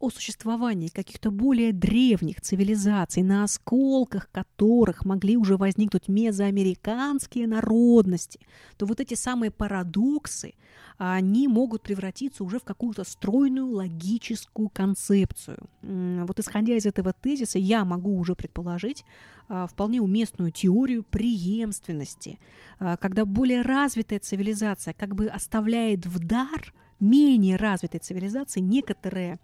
о 0.00 0.10
существовании 0.10 0.88
каких-то 0.88 1.30
более 1.30 1.72
древних 1.72 2.40
цивилизаций, 2.40 3.22
на 3.22 3.44
осколках 3.44 4.30
которых 4.32 5.04
могли 5.04 5.36
уже 5.36 5.56
возникнуть 5.56 6.08
мезоамериканские 6.08 7.46
народности, 7.46 8.40
то 8.78 8.86
вот 8.86 8.98
эти 9.00 9.14
самые 9.14 9.50
парадоксы, 9.50 10.54
они 10.96 11.48
могут 11.48 11.82
превратиться 11.82 12.44
уже 12.44 12.58
в 12.58 12.64
какую-то 12.64 13.04
стройную 13.04 13.68
логическую 13.68 14.68
концепцию. 14.68 15.58
Вот 15.82 16.38
исходя 16.38 16.76
из 16.76 16.84
этого 16.84 17.12
тезиса, 17.14 17.58
я 17.58 17.84
могу 17.84 18.18
уже 18.18 18.34
предположить 18.34 19.04
а, 19.48 19.66
вполне 19.66 20.02
уместную 20.02 20.52
теорию 20.52 21.02
преемственности, 21.02 22.38
а, 22.78 22.96
когда 22.98 23.24
более 23.24 23.62
развитая 23.62 24.18
цивилизация 24.18 24.92
как 24.92 25.14
бы 25.14 25.26
оставляет 25.26 26.04
в 26.06 26.18
дар 26.18 26.74
менее 27.00 27.56
развитой 27.56 28.00
цивилизации 28.00 28.60
некоторые 28.60 29.40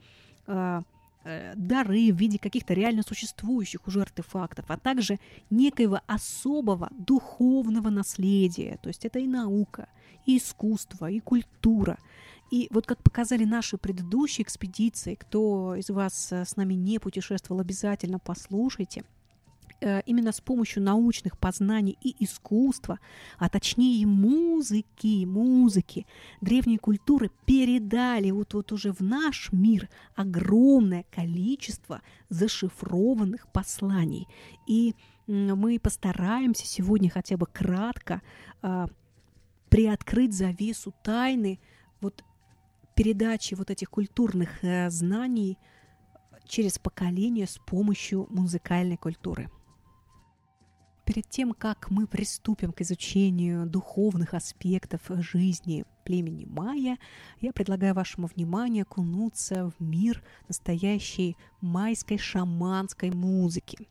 дары 0.47 2.13
в 2.13 2.17
виде 2.17 2.39
каких-то 2.39 2.73
реально 2.73 3.03
существующих 3.03 3.87
уже 3.89 4.01
артефактов, 4.01 4.67
а 4.69 4.77
также 4.77 5.19
некоего 5.51 6.01
особого 6.07 6.89
духовного 6.93 7.91
наследия. 7.91 8.79
То 8.81 8.89
есть 8.89 9.05
это 9.05 9.19
и 9.19 9.27
наука, 9.27 9.89
и 10.25 10.39
искусство, 10.39 11.11
и 11.11 11.19
культура. 11.19 11.99
И 12.53 12.69
вот 12.71 12.87
как 12.87 13.03
показали 13.03 13.45
наши 13.45 13.77
предыдущие 13.77 14.45
экспедиции, 14.45 15.17
кто 15.17 15.75
из 15.75 15.91
вас 15.91 16.31
э, 16.31 16.45
с 16.45 16.55
нами 16.55 16.75
не 16.75 17.01
путешествовал, 17.01 17.61
обязательно 17.61 18.21
послушайте– 18.21 19.03
Э, 19.16 19.16
именно 19.81 20.33
с 20.33 20.41
помощью 20.41 20.83
научных 20.83 21.39
познаний 21.39 21.99
и 22.01 22.25
искусства, 22.25 22.99
а 23.39 23.49
точнее 23.49 24.07
музыки, 24.07 25.25
музыки, 25.27 26.07
древние 26.41 26.79
культуры 26.79 27.31
передали 27.45 28.31
вот, 28.31 28.55
вот 28.55 28.73
уже 28.73 28.93
в 28.93 29.01
наш 29.01 29.53
мир 29.53 29.89
огромное 30.15 31.05
количество 31.11 32.01
зашифрованных 32.31 33.53
посланий. 33.53 34.27
И 34.67 34.95
мы 35.27 35.79
постараемся 35.79 36.67
сегодня 36.67 37.11
хотя 37.11 37.37
бы 37.37 37.47
кратко 37.47 38.23
а, 38.63 38.89
приоткрыть 39.69 40.35
завесу 40.35 40.95
тайны 41.03 41.59
вот 42.01 42.25
передачи 42.95 43.55
вот 43.55 43.71
этих 43.71 43.91
культурных 43.91 44.63
а, 44.63 44.89
знаний 44.91 45.59
через 46.47 46.79
поколение 46.79 47.47
с 47.47 47.59
помощью 47.59 48.27
музыкальной 48.31 48.97
культуры. 48.97 49.51
Перед 51.07 51.29
тем, 51.31 51.55
как 51.55 51.89
мы 51.89 52.09
приступим 52.09 52.73
к 52.73 52.81
изучению 52.81 53.65
духовных 53.65 54.35
аспектов 54.35 55.03
жизни 55.09 55.85
племени 56.03 56.47
майя, 56.47 56.99
я 57.41 57.53
предлагаю 57.53 57.95
вашему 57.95 58.27
вниманию 58.27 58.83
окунуться 58.83 59.71
в 59.71 59.81
мир 59.81 60.25
настоящей 60.49 61.37
майской 61.61 62.19
шаманской 62.19 63.13
музыки. 63.13 63.89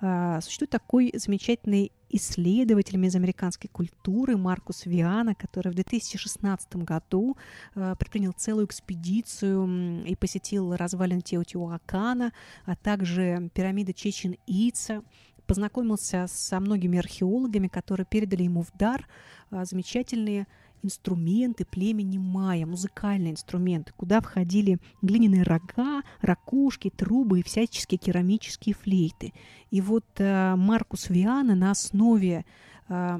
А, 0.00 0.40
существует 0.40 0.70
такой 0.70 1.12
замечательный 1.14 1.92
исследователь 2.08 2.98
мезоамериканской 2.98 3.70
культуры 3.72 4.36
Маркус 4.36 4.86
Виана, 4.86 5.36
который 5.36 5.70
в 5.70 5.76
2016 5.76 6.76
году 6.76 7.36
а, 7.76 7.94
предпринял 7.94 8.32
целую 8.32 8.66
экспедицию 8.66 10.04
и 10.04 10.16
посетил 10.16 10.74
развалины 10.74 11.20
Теотиуакана, 11.20 12.32
а 12.64 12.74
также 12.74 13.50
пирамиды 13.54 13.92
Чечен-Ица, 13.92 15.04
познакомился 15.46 16.26
со 16.28 16.60
многими 16.60 16.98
археологами, 16.98 17.68
которые 17.68 18.06
передали 18.06 18.44
ему 18.44 18.62
в 18.62 18.72
дар 18.76 19.06
а, 19.50 19.64
замечательные 19.64 20.46
инструменты 20.82 21.64
племени 21.64 22.18
майя, 22.18 22.66
музыкальные 22.66 23.32
инструменты, 23.32 23.92
куда 23.96 24.20
входили 24.20 24.78
глиняные 25.02 25.42
рога, 25.42 26.02
ракушки, 26.20 26.90
трубы 26.90 27.40
и 27.40 27.42
всяческие 27.42 27.98
керамические 27.98 28.74
флейты. 28.74 29.32
И 29.70 29.80
вот 29.80 30.04
э, 30.18 30.54
Маркус 30.56 31.08
Виана 31.10 31.54
на 31.54 31.72
основе 31.72 32.44
э, 32.88 33.18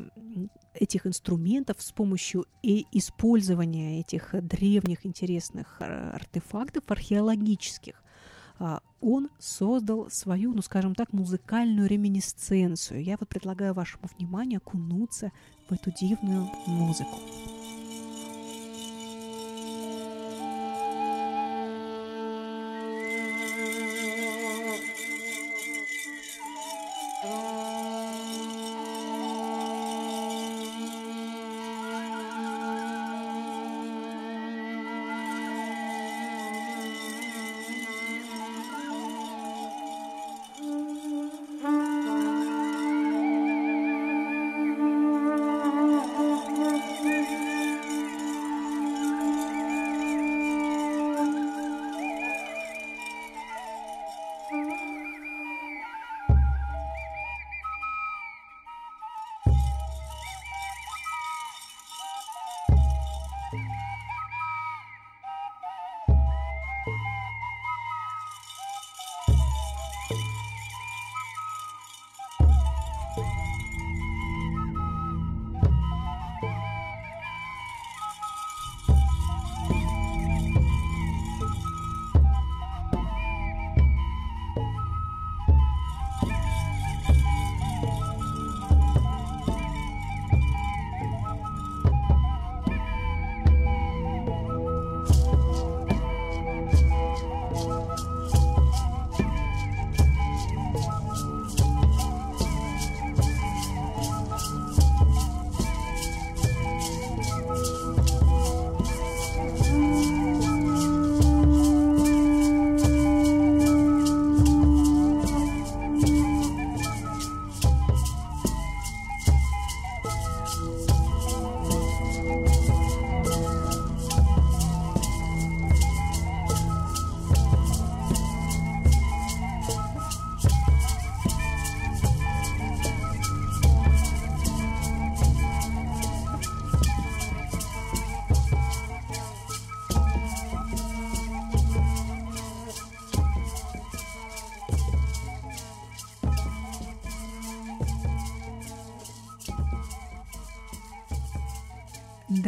этих 0.75 1.07
инструментов 1.07 1.77
с 1.81 1.93
помощью 1.93 2.47
и 2.63 2.87
использования 2.93 4.01
этих 4.01 4.35
древних 4.43 5.05
интересных 5.05 5.81
артефактов 5.81 6.85
археологических 6.89 7.95
а, 7.95 8.06
он 9.01 9.29
создал 9.39 10.11
свою, 10.11 10.53
ну 10.53 10.63
скажем 10.63 10.95
так, 10.95 11.13
музыкальную 11.13 11.89
реминисценцию. 11.89 13.03
Я 13.03 13.17
вот 13.19 13.29
предлагаю 13.29 13.75
вашему 13.75 14.09
вниманию 14.17 14.59
окунуться 14.59 15.33
в 15.69 15.73
эту 15.73 15.93
дивную 15.93 16.51
музыку. 16.67 17.19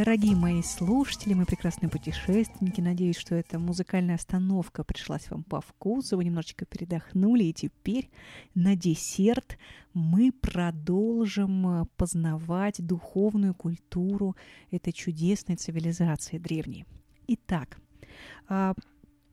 Дорогие 0.09 0.37
мои 0.37 0.63
слушатели, 0.63 1.35
мои 1.35 1.45
прекрасные 1.45 1.91
путешественники, 1.91 2.81
надеюсь, 2.81 3.19
что 3.19 3.35
эта 3.35 3.59
музыкальная 3.59 4.15
остановка 4.15 4.83
пришлась 4.83 5.31
вам 5.31 5.43
по 5.43 5.61
вкусу, 5.61 6.17
вы 6.17 6.25
немножечко 6.25 6.65
передохнули, 6.65 7.45
и 7.45 7.53
теперь 7.53 8.09
на 8.55 8.75
десерт 8.75 9.59
мы 9.93 10.33
продолжим 10.33 11.83
э, 11.83 11.85
познавать 11.99 12.77
духовную 12.79 13.53
культуру 13.53 14.35
этой 14.71 14.95
чудесной 14.95 15.57
цивилизации 15.57 16.39
древней. 16.39 16.87
Итак, 17.27 17.77
а, 18.49 18.73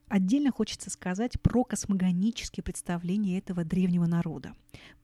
отдельно 0.08 0.51
хочется 0.51 0.89
сказать 0.89 1.39
про 1.41 1.64
космогонические 1.64 2.64
представления 2.64 3.38
этого 3.38 3.64
древнего 3.64 4.06
народа. 4.06 4.53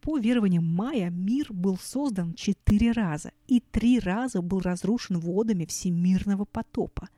По 0.02 0.18
верованиям 0.18 0.66
майя 0.66 1.10
мир 1.10 1.47
был 1.52 1.78
создан 1.78 2.34
четыре 2.34 2.91
раза 2.91 3.32
и 3.47 3.60
три 3.60 3.99
раза 3.99 4.41
был 4.41 4.60
разрушен 4.60 5.20
водами 5.20 5.66
всемирного 5.66 6.45
потопа. 6.45 7.10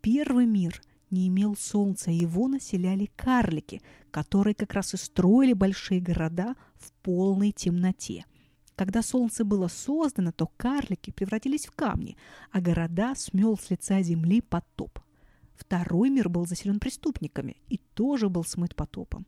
Первый 0.00 0.46
мир 0.46 0.80
не 1.10 1.28
имел 1.28 1.56
солнца, 1.56 2.10
его 2.10 2.48
населяли 2.48 3.10
карлики, 3.16 3.80
которые 4.10 4.54
как 4.54 4.74
раз 4.74 4.94
и 4.94 4.96
строили 4.96 5.52
большие 5.52 6.00
города 6.00 6.54
в 6.74 6.92
полной 7.02 7.52
темноте. 7.52 8.24
Когда 8.74 9.02
солнце 9.02 9.44
было 9.44 9.68
создано, 9.68 10.32
то 10.32 10.50
карлики 10.56 11.10
превратились 11.10 11.66
в 11.66 11.70
камни, 11.70 12.16
а 12.52 12.60
города 12.60 13.14
смел 13.14 13.56
с 13.56 13.70
лица 13.70 14.02
земли 14.02 14.42
потоп. 14.42 14.98
Второй 15.56 16.10
мир 16.10 16.28
был 16.28 16.46
заселен 16.46 16.78
преступниками 16.78 17.56
и 17.68 17.78
тоже 17.94 18.28
был 18.28 18.44
смыт 18.44 18.74
потопом. 18.74 19.26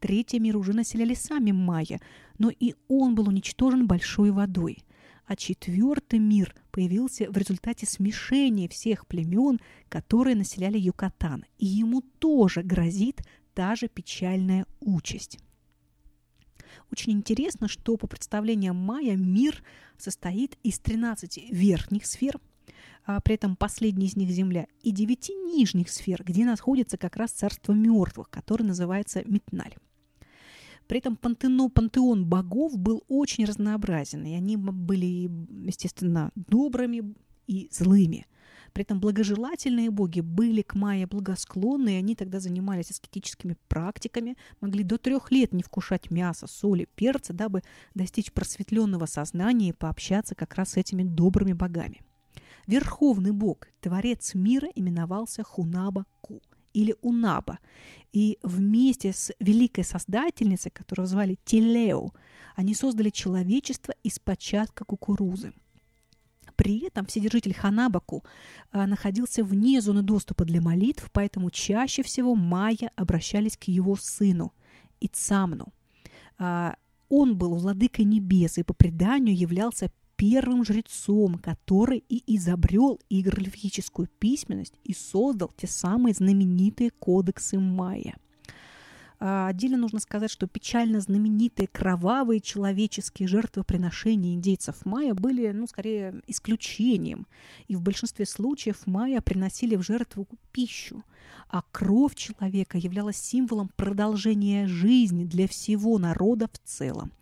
Третий 0.00 0.38
мир 0.38 0.56
уже 0.56 0.72
населяли 0.72 1.14
сами 1.14 1.52
майя, 1.52 2.00
но 2.38 2.50
и 2.50 2.74
он 2.88 3.14
был 3.14 3.28
уничтожен 3.28 3.86
большой 3.86 4.30
водой. 4.30 4.84
А 5.26 5.36
четвертый 5.36 6.20
мир 6.20 6.54
появился 6.70 7.30
в 7.30 7.36
результате 7.36 7.86
смешения 7.86 8.68
всех 8.68 9.06
племен, 9.06 9.60
которые 9.88 10.36
населяли 10.36 10.78
Юкатан, 10.78 11.44
и 11.58 11.66
ему 11.66 12.00
тоже 12.00 12.62
грозит 12.62 13.20
та 13.54 13.74
же 13.74 13.88
печальная 13.88 14.66
участь. 14.80 15.38
Очень 16.90 17.12
интересно, 17.12 17.68
что 17.68 17.96
по 17.96 18.06
представлениям 18.06 18.76
майя 18.76 19.16
мир 19.16 19.62
состоит 19.98 20.56
из 20.62 20.78
13 20.78 21.50
верхних 21.50 22.06
сфер, 22.06 22.40
а 23.04 23.20
при 23.20 23.34
этом 23.34 23.56
последний 23.56 24.06
из 24.06 24.16
них 24.16 24.30
Земля, 24.30 24.66
и 24.82 24.90
девяти 24.90 25.34
нижних 25.34 25.90
сфер, 25.90 26.22
где 26.24 26.44
находится 26.44 26.96
как 26.96 27.16
раз 27.16 27.30
царство 27.30 27.72
мертвых, 27.72 28.28
которое 28.30 28.64
называется 28.64 29.22
Метналь. 29.24 29.74
При 30.86 30.98
этом 30.98 31.16
пантеон, 31.16 31.70
пантеон 31.70 32.24
богов 32.24 32.76
был 32.78 33.04
очень 33.08 33.44
разнообразен, 33.44 34.24
и 34.24 34.34
они 34.34 34.56
были, 34.56 35.30
естественно, 35.66 36.30
добрыми 36.34 37.14
и 37.46 37.68
злыми. 37.70 38.26
При 38.72 38.84
этом 38.84 39.00
благожелательные 39.00 39.90
боги 39.90 40.20
были 40.20 40.62
к 40.62 40.74
Майе 40.74 41.06
благосклонны, 41.06 41.94
и 41.94 41.98
они 41.98 42.14
тогда 42.14 42.40
занимались 42.40 42.90
аскетическими 42.90 43.56
практиками, 43.68 44.36
могли 44.60 44.82
до 44.84 44.98
трех 44.98 45.30
лет 45.30 45.52
не 45.52 45.62
вкушать 45.62 46.10
мясо, 46.10 46.46
соли, 46.46 46.88
перца, 46.94 47.32
дабы 47.32 47.62
достичь 47.94 48.32
просветленного 48.32 49.06
сознания 49.06 49.70
и 49.70 49.72
пообщаться 49.72 50.34
как 50.34 50.54
раз 50.54 50.70
с 50.70 50.76
этими 50.76 51.02
добрыми 51.02 51.52
богами. 51.52 52.02
Верховный 52.68 53.32
бог, 53.32 53.66
творец 53.80 54.34
мира, 54.34 54.68
именовался 54.74 55.42
Хунаба-Ку 55.42 56.42
или 56.74 56.94
Унаба. 57.00 57.60
И 58.12 58.38
вместе 58.42 59.14
с 59.14 59.32
великой 59.40 59.84
создательницей, 59.84 60.70
которую 60.70 61.06
звали 61.06 61.38
Телео, 61.46 62.12
они 62.56 62.74
создали 62.74 63.08
человечество 63.08 63.94
из 64.02 64.18
початка 64.18 64.84
кукурузы. 64.84 65.54
При 66.56 66.86
этом 66.86 67.06
Вседержитель 67.06 67.54
Ханабаку 67.54 68.22
а, 68.70 68.86
находился 68.86 69.42
вне 69.42 69.80
зоны 69.80 70.02
доступа 70.02 70.44
для 70.44 70.60
молитв, 70.60 71.08
поэтому 71.10 71.50
чаще 71.50 72.02
всего 72.02 72.34
майя 72.34 72.90
обращались 72.96 73.56
к 73.56 73.64
его 73.64 73.96
сыну 73.96 74.52
Ицамну. 75.00 75.72
А, 76.36 76.76
он 77.08 77.38
был 77.38 77.54
владыкой 77.54 78.04
небес 78.04 78.58
и 78.58 78.62
по 78.62 78.74
преданию 78.74 79.34
являлся 79.34 79.90
первым 80.18 80.64
жрецом, 80.64 81.38
который 81.38 82.04
и 82.08 82.22
изобрел 82.36 83.00
иероглифическую 83.08 84.08
письменность 84.18 84.74
и 84.84 84.92
создал 84.92 85.52
те 85.56 85.68
самые 85.68 86.12
знаменитые 86.12 86.90
кодексы 86.90 87.58
майя. 87.58 88.16
А, 89.20 89.46
отдельно 89.46 89.78
нужно 89.78 90.00
сказать, 90.00 90.30
что 90.30 90.48
печально 90.48 91.00
знаменитые 91.00 91.68
кровавые 91.68 92.40
человеческие 92.40 93.28
жертвоприношения 93.28 94.34
индейцев 94.34 94.84
майя 94.84 95.14
были, 95.14 95.52
ну, 95.52 95.68
скорее, 95.68 96.20
исключением. 96.26 97.28
И 97.68 97.76
в 97.76 97.80
большинстве 97.80 98.26
случаев 98.26 98.86
майя 98.86 99.20
приносили 99.20 99.76
в 99.76 99.82
жертву 99.82 100.26
пищу, 100.50 101.04
а 101.48 101.62
кровь 101.72 102.14
человека 102.14 102.78
являлась 102.78 103.16
символом 103.16 103.70
продолжения 103.76 104.66
жизни 104.66 105.24
для 105.24 105.48
всего 105.48 105.98
народа 105.98 106.48
в 106.52 106.58
целом 106.68 107.12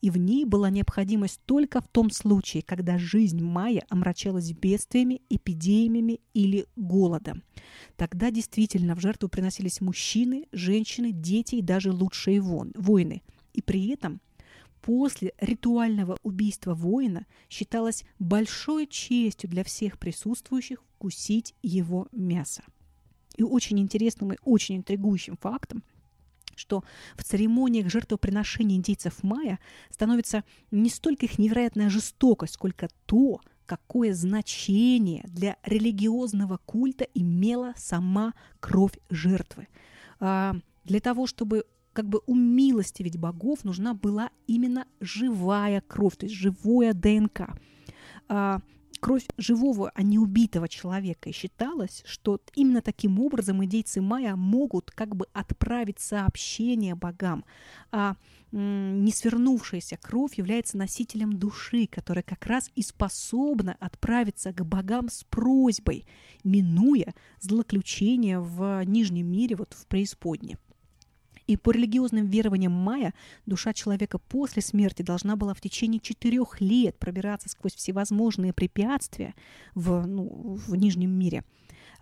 и 0.00 0.10
в 0.10 0.16
ней 0.16 0.44
была 0.44 0.70
необходимость 0.70 1.40
только 1.46 1.80
в 1.80 1.88
том 1.88 2.10
случае, 2.10 2.62
когда 2.62 2.98
жизнь 2.98 3.42
майя 3.42 3.84
омрачалась 3.88 4.52
бедствиями, 4.52 5.22
эпидемиями 5.28 6.20
или 6.34 6.66
голодом. 6.76 7.42
Тогда 7.96 8.30
действительно 8.30 8.94
в 8.94 9.00
жертву 9.00 9.28
приносились 9.28 9.80
мужчины, 9.80 10.46
женщины, 10.52 11.12
дети 11.12 11.56
и 11.56 11.62
даже 11.62 11.92
лучшие 11.92 12.40
воины. 12.40 13.22
И 13.52 13.62
при 13.62 13.88
этом 13.88 14.20
после 14.82 15.32
ритуального 15.40 16.18
убийства 16.22 16.74
воина 16.74 17.26
считалось 17.48 18.04
большой 18.18 18.86
честью 18.86 19.50
для 19.50 19.64
всех 19.64 19.98
присутствующих 19.98 20.82
вкусить 20.82 21.54
его 21.62 22.08
мясо. 22.12 22.62
И 23.36 23.42
очень 23.42 23.78
интересным 23.78 24.32
и 24.32 24.38
очень 24.42 24.76
интригующим 24.76 25.36
фактом– 25.36 25.82
что 26.56 26.82
в 27.16 27.22
церемониях 27.22 27.90
жертвоприношения 27.90 28.76
индейцев 28.76 29.22
майя 29.22 29.58
становится 29.90 30.42
не 30.70 30.88
столько 30.88 31.26
их 31.26 31.38
невероятная 31.38 31.90
жестокость, 31.90 32.54
сколько 32.54 32.88
то, 33.06 33.40
какое 33.66 34.14
значение 34.14 35.24
для 35.28 35.56
религиозного 35.64 36.58
культа 36.64 37.06
имела 37.14 37.74
сама 37.76 38.34
кровь 38.60 38.98
жертвы. 39.10 39.68
А, 40.18 40.56
для 40.84 41.00
того, 41.00 41.26
чтобы 41.26 41.64
как 41.92 42.08
бы 42.08 42.20
умилостивить 42.26 43.18
богов, 43.18 43.64
нужна 43.64 43.94
была 43.94 44.30
именно 44.46 44.86
живая 45.00 45.80
кровь, 45.80 46.16
то 46.16 46.26
есть 46.26 46.36
живое 46.36 46.92
ДНК. 46.92 47.58
Кровь 49.00 49.26
живого, 49.36 49.90
а 49.94 50.02
не 50.02 50.18
убитого 50.18 50.68
человека. 50.68 51.28
И 51.28 51.32
считалось, 51.32 52.02
что 52.06 52.40
именно 52.54 52.82
таким 52.82 53.20
образом 53.20 53.64
идейцы 53.64 54.00
майя 54.00 54.36
могут 54.36 54.90
как 54.90 55.14
бы 55.14 55.26
отправить 55.32 56.00
сообщение 56.00 56.94
богам. 56.94 57.44
А 57.92 58.16
не 58.52 59.12
свернувшаяся 59.12 59.96
кровь 59.96 60.38
является 60.38 60.78
носителем 60.78 61.38
души, 61.38 61.86
которая 61.86 62.22
как 62.22 62.46
раз 62.46 62.70
и 62.74 62.82
способна 62.82 63.76
отправиться 63.80 64.52
к 64.52 64.64
богам 64.64 65.08
с 65.08 65.24
просьбой, 65.24 66.06
минуя 66.44 67.14
злоключение 67.40 68.40
в 68.40 68.82
нижнем 68.84 69.26
мире, 69.26 69.56
вот 69.56 69.74
в 69.74 69.86
преисподне. 69.86 70.58
И 71.46 71.56
по 71.56 71.70
религиозным 71.70 72.26
верованиям 72.26 72.72
майя 72.72 73.14
душа 73.46 73.72
человека 73.72 74.18
после 74.18 74.62
смерти 74.62 75.02
должна 75.02 75.36
была 75.36 75.54
в 75.54 75.60
течение 75.60 76.00
четырех 76.00 76.60
лет 76.60 76.98
пробираться 76.98 77.48
сквозь 77.48 77.74
всевозможные 77.74 78.52
препятствия 78.52 79.34
в, 79.74 80.06
ну, 80.06 80.58
в 80.66 80.74
Нижнем 80.74 81.10
мире 81.10 81.44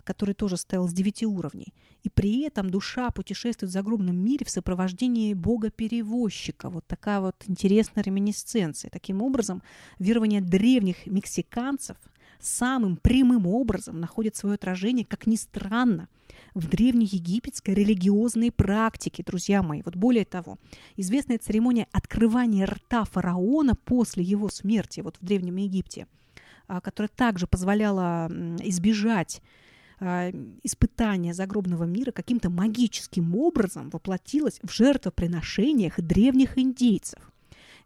который 0.04 0.34
тоже 0.34 0.56
стоял 0.56 0.86
с 0.86 0.92
девяти 0.92 1.26
уровней. 1.26 1.72
И 2.02 2.10
при 2.10 2.42
этом 2.42 2.70
душа 2.70 3.10
путешествует 3.10 3.70
в 3.70 3.72
загробном 3.72 4.16
мире 4.16 4.44
в 4.44 4.50
сопровождении 4.50 5.34
бога-перевозчика. 5.34 6.68
Вот 6.68 6.86
такая 6.86 7.20
вот 7.20 7.36
интересная 7.46 8.04
реминисценция. 8.04 8.90
Таким 8.90 9.22
образом, 9.22 9.62
верование 9.98 10.42
древних 10.42 11.06
мексиканцев 11.06 11.96
самым 12.38 12.96
прямым 12.96 13.46
образом 13.46 13.98
находит 13.98 14.36
свое 14.36 14.56
отражение, 14.56 15.06
как 15.06 15.26
ни 15.26 15.36
странно, 15.36 16.08
в 16.54 16.68
древнеегипетской 16.68 17.74
религиозной 17.74 18.52
практике, 18.52 19.24
друзья 19.24 19.62
мои. 19.62 19.82
Вот 19.84 19.96
более 19.96 20.24
того, 20.24 20.58
известная 20.96 21.38
церемония 21.38 21.88
открывания 21.92 22.66
рта 22.66 23.04
фараона 23.04 23.74
после 23.74 24.22
его 24.22 24.48
смерти 24.48 25.00
вот 25.00 25.16
в 25.20 25.24
Древнем 25.24 25.56
Египте, 25.56 26.06
а, 26.68 26.80
которая 26.80 27.10
также 27.14 27.46
позволяла 27.46 28.28
избежать 28.62 29.42
а, 29.98 30.30
испытания 30.62 31.34
загробного 31.34 31.84
мира 31.84 32.12
каким-то 32.12 32.50
магическим 32.50 33.34
образом 33.36 33.90
воплотилась 33.90 34.60
в 34.62 34.72
жертвоприношениях 34.72 36.00
древних 36.00 36.56
индейцев. 36.56 37.32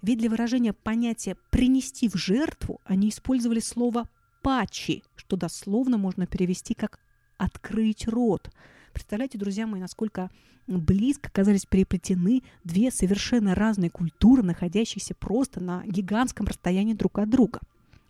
Ведь 0.03 0.19
для 0.19 0.31
выражения 0.31 0.75
понятия 0.75 1.37
«принести 1.51 2.09
в 2.09 2.15
жертву» 2.15 2.81
они 2.85 3.09
использовали 3.09 3.61
слово 3.61 4.09
«пачи», 4.43 5.03
что 5.17 5.37
дословно 5.37 5.99
можно 5.99 6.27
перевести 6.27 6.75
как 6.75 7.01
открыть 7.39 8.07
рот. 8.07 8.51
Представляете, 8.93 9.39
друзья 9.39 9.67
мои, 9.67 9.81
насколько 9.81 10.31
близко 10.67 11.29
оказались 11.29 11.65
переплетены 11.65 12.43
две 12.65 12.91
совершенно 12.91 13.55
разные 13.55 13.91
культуры, 13.91 14.43
находящиеся 14.43 15.15
просто 15.15 15.61
на 15.61 15.83
гигантском 15.87 16.47
расстоянии 16.47 16.93
друг 16.93 17.19
от 17.19 17.31
друга. 17.31 17.61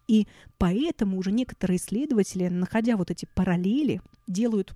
И 0.09 0.27
поэтому 0.57 1.19
уже 1.19 1.31
некоторые 1.31 1.77
исследователи, 1.77 2.49
находя 2.49 2.97
вот 2.97 3.11
эти 3.11 3.29
параллели, 3.35 4.01
делают 4.27 4.75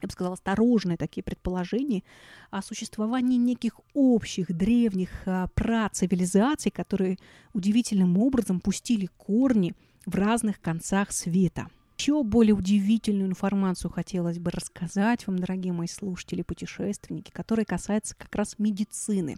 я 0.00 0.06
бы 0.06 0.12
сказала, 0.12 0.34
осторожные 0.34 0.96
такие 0.96 1.24
предположения 1.24 2.04
о 2.50 2.62
существовании 2.62 3.36
неких 3.36 3.80
общих 3.94 4.56
древних 4.56 5.10
а, 5.26 5.48
працивилизаций, 5.56 6.70
которые 6.70 7.18
удивительным 7.52 8.16
образом 8.16 8.60
пустили 8.60 9.08
корни 9.16 9.74
в 10.06 10.14
разных 10.14 10.60
концах 10.60 11.10
света– 11.10 11.66
Еще 11.98 12.22
более 12.22 12.54
удивительную 12.54 13.28
информацию 13.28 13.90
хотелось 13.90 14.38
бы 14.38 14.52
рассказать 14.52 15.26
вам, 15.26 15.40
дорогие 15.40 15.72
мои 15.72 15.88
слушатели, 15.88 16.42
путешественники, 16.42 17.32
которая 17.32 17.66
касается 17.66 18.14
как 18.16 18.32
раз 18.36 18.54
медицины. 18.58 19.36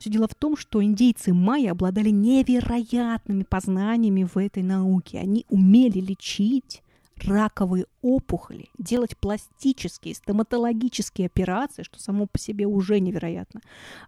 Все 0.00 0.10
дело 0.10 0.26
в 0.26 0.34
том, 0.34 0.56
что 0.56 0.82
индейцы 0.82 1.32
майя 1.32 1.70
обладали 1.70 2.10
невероятными 2.10 3.44
познаниями 3.44 4.24
в 4.24 4.36
этой 4.36 4.64
науке. 4.64 5.20
Они 5.20 5.46
умели 5.48 6.00
лечить 6.00 6.82
раковые 7.18 7.86
опухоли, 8.02 8.68
делать 8.78 9.16
пластические, 9.16 10.16
стоматологические 10.16 11.26
операции, 11.26 11.84
что 11.84 12.00
само 12.00 12.26
по 12.26 12.36
себе 12.36 12.66
уже 12.66 12.98
невероятно. 12.98 13.60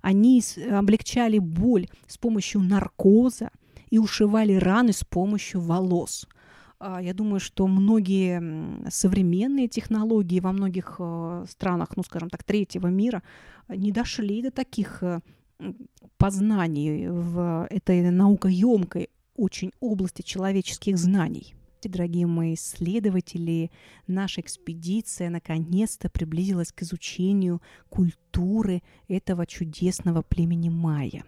Они 0.02 0.42
облегчали 0.68 1.38
боль 1.38 1.86
с 2.08 2.18
помощью 2.18 2.60
наркоза 2.60 3.50
и 3.90 3.98
ушивали 3.98 4.54
раны 4.54 4.92
с 4.92 5.04
помощью 5.04 5.60
волос. 5.60 6.26
А, 6.86 7.00
я 7.00 7.14
думаю, 7.14 7.40
что 7.40 7.66
многие 7.66 8.90
современные 8.90 9.68
технологии 9.68 10.38
во 10.38 10.52
многих 10.52 10.96
э, 10.98 11.46
странах, 11.48 11.96
ну, 11.96 12.02
скажем 12.02 12.28
так, 12.28 12.44
третьего 12.44 12.88
мира 12.88 13.22
не 13.68 13.90
дошли 13.90 14.42
до 14.42 14.50
таких 14.50 15.02
э, 15.02 15.22
познаний 16.18 17.08
в 17.08 17.66
этой 17.70 18.10
наукоемкой 18.10 19.08
очень 19.34 19.72
области 19.80 20.20
человеческих 20.20 20.98
знаний. 20.98 21.54
Дорогие 21.82 22.26
мои 22.26 22.52
исследователи, 22.52 23.70
наша 24.06 24.42
экспедиция 24.42 25.30
наконец-то 25.30 26.10
приблизилась 26.10 26.70
к 26.70 26.82
изучению 26.82 27.62
культуры 27.88 28.82
этого 29.08 29.46
чудесного 29.46 30.20
племени 30.20 30.68
майя. 30.68 31.24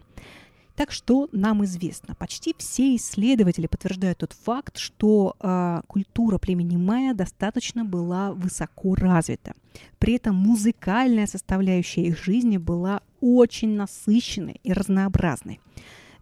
Так 0.76 0.92
что 0.92 1.28
нам 1.32 1.64
известно, 1.64 2.14
почти 2.14 2.54
все 2.58 2.94
исследователи 2.96 3.66
подтверждают 3.66 4.18
тот 4.18 4.34
факт, 4.34 4.76
что 4.76 5.34
э, 5.40 5.80
культура 5.86 6.36
племени 6.36 6.76
майя 6.76 7.14
достаточно 7.14 7.84
была 7.84 8.32
высоко 8.32 8.94
развита. 8.94 9.54
При 9.98 10.14
этом 10.14 10.36
музыкальная 10.36 11.26
составляющая 11.26 12.02
их 12.02 12.22
жизни 12.22 12.58
была 12.58 13.00
очень 13.22 13.74
насыщенной 13.74 14.60
и 14.62 14.72
разнообразной. 14.74 15.60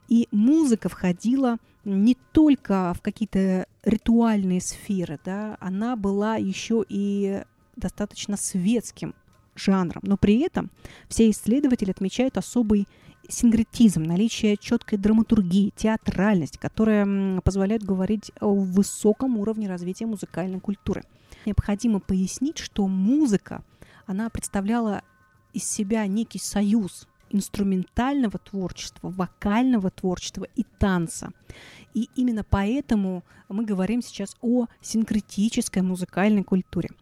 И 0.08 0.28
музыка 0.30 0.88
входила 0.88 1.56
не 1.84 2.16
только 2.32 2.94
в 2.94 3.02
какие-то 3.02 3.66
ритуальные 3.82 4.60
сферы, 4.60 5.18
да, 5.24 5.56
она 5.60 5.96
была 5.96 6.36
еще 6.36 6.84
и 6.88 7.42
достаточно 7.74 8.36
светским 8.36 9.14
жанром. 9.56 10.02
Но 10.04 10.16
при 10.16 10.40
этом 10.40 10.70
все 11.08 11.28
исследователи 11.30 11.90
отмечают 11.90 12.36
особый 12.36 12.86
синкретизм, 13.28 14.02
наличие 14.02 14.56
четкой 14.56 14.98
драматургии, 14.98 15.72
театральность, 15.76 16.58
которая 16.58 17.40
позволяет 17.40 17.82
говорить 17.82 18.32
о 18.40 18.54
высоком 18.54 19.38
уровне 19.38 19.68
развития 19.68 20.06
музыкальной 20.06 20.60
культуры. 20.60 21.02
Необходимо 21.46 22.00
пояснить, 22.00 22.58
что 22.58 22.86
музыка, 22.86 23.62
она 24.06 24.30
представляла 24.30 25.02
из 25.52 25.64
себя 25.64 26.06
некий 26.06 26.38
союз 26.38 27.06
инструментального 27.30 28.38
творчества, 28.38 29.10
вокального 29.10 29.90
творчества 29.90 30.46
и 30.54 30.64
танца. 30.78 31.30
И 31.92 32.08
именно 32.16 32.44
поэтому 32.44 33.24
мы 33.48 33.64
говорим 33.64 34.02
сейчас 34.02 34.36
о 34.40 34.66
синкретической 34.80 35.82
музыкальной 35.82 36.44
культуре– 36.44 36.90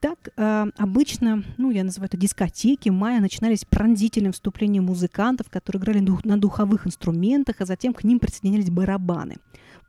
так, 0.00 0.30
э, 0.36 0.66
обычно, 0.76 1.44
ну, 1.56 1.70
я 1.70 1.84
называю 1.84 2.08
это 2.08 2.16
дискотеки, 2.16 2.88
мая 2.88 3.20
начинались 3.20 3.64
пронзительным 3.64 4.32
вступлением 4.32 4.84
музыкантов, 4.84 5.50
которые 5.50 5.80
играли 5.80 6.06
на 6.24 6.38
духовых 6.40 6.86
инструментах, 6.86 7.56
а 7.60 7.66
затем 7.66 7.92
к 7.92 8.04
ним 8.04 8.18
присоединялись 8.18 8.70
барабаны, 8.70 9.36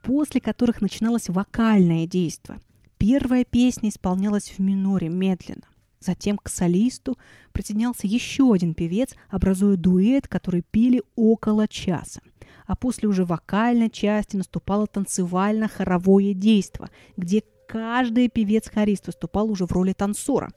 после 0.02 0.40
которых 0.40 0.80
начиналось 0.80 1.28
вокальное 1.28 2.06
действие. 2.06 2.60
Первая 2.98 3.44
песня 3.44 3.88
исполнялась 3.88 4.50
в 4.50 4.58
миноре 4.58 5.08
медленно. 5.08 5.62
Затем 6.00 6.38
к 6.38 6.48
солисту 6.48 7.18
присоединялся 7.52 8.06
еще 8.06 8.52
один 8.52 8.74
певец, 8.74 9.14
образуя 9.28 9.76
дуэт, 9.76 10.28
который 10.28 10.62
пили 10.70 11.02
около 11.14 11.68
часа. 11.68 12.20
А 12.66 12.74
после 12.74 13.08
уже 13.08 13.24
вокальной 13.24 13.90
части 13.90 14.36
наступало 14.36 14.86
танцевально-хоровое 14.86 16.34
действие, 16.34 16.88
где 17.16 17.42
каждый 17.70 18.28
певец-хорист 18.28 19.06
выступал 19.06 19.48
уже 19.48 19.64
в 19.64 19.70
роли 19.70 19.92
танцора. 19.92 20.50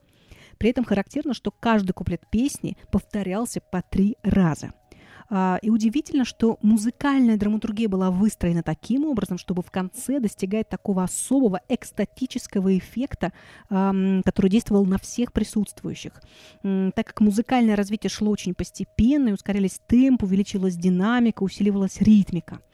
При 0.57 0.71
этом 0.71 0.83
характерно, 0.83 1.35
что 1.35 1.51
каждый 1.51 1.91
куплет 1.91 2.21
песни 2.31 2.75
повторялся 2.91 3.61
по 3.61 3.83
три 3.83 4.17
раза. 4.23 4.71
А, 5.29 5.59
и 5.61 5.69
удивительно, 5.69 6.25
что 6.25 6.57
музыкальная 6.63 7.37
драматургия 7.37 7.87
была 7.87 8.09
выстроена 8.09 8.63
таким 8.63 9.05
образом, 9.05 9.37
чтобы 9.37 9.61
в 9.61 9.69
конце 9.69 10.19
достигать 10.19 10.69
такого 10.69 11.03
особого 11.03 11.61
экстатического 11.69 12.75
эффекта, 12.77 13.31
который 13.69 14.49
действовал 14.49 14.85
на 14.85 14.97
всех 14.97 15.33
присутствующих. 15.33 16.13
Так 16.63 17.07
как 17.07 17.21
музыкальное 17.21 17.75
развитие 17.75 18.09
шло 18.09 18.31
очень 18.31 18.55
постепенно, 18.55 19.29
и 19.29 19.33
ускорялись 19.33 19.79
темп, 19.85 20.23
увеличилась 20.23 20.75
динамика, 20.75 21.43
усиливалась 21.43 22.01
ритмика– 22.01 22.59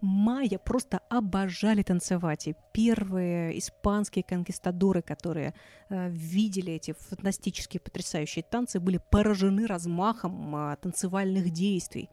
майя 0.00 0.58
просто 0.58 1.00
обожали 1.08 1.82
танцевать. 1.82 2.48
И 2.48 2.54
первые 2.72 3.58
испанские 3.58 4.24
конкистадоры, 4.24 5.02
которые 5.02 5.54
э, 5.88 6.08
видели 6.10 6.72
эти 6.72 6.92
фантастические, 6.92 7.80
потрясающие 7.80 8.42
танцы, 8.42 8.80
были 8.80 9.00
поражены 9.10 9.66
размахом 9.66 10.54
э, 10.54 10.76
танцевальных 10.76 11.50
действий. 11.50 12.10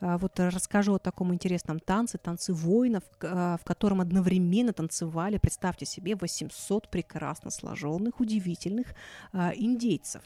Э, 0.00 0.16
вот 0.18 0.38
расскажу 0.40 0.94
о 0.94 0.98
таком 0.98 1.32
интересном 1.32 1.78
танце, 1.78 2.18
танцы 2.18 2.52
воинов, 2.52 3.04
э, 3.20 3.56
в 3.60 3.64
котором 3.64 4.00
одновременно 4.00 4.72
танцевали, 4.72 5.38
представьте 5.38 5.86
себе, 5.86 6.16
800 6.16 6.90
прекрасно 6.90 7.50
сложенных, 7.50 8.20
удивительных 8.20 8.94
индейцев. 9.32 10.22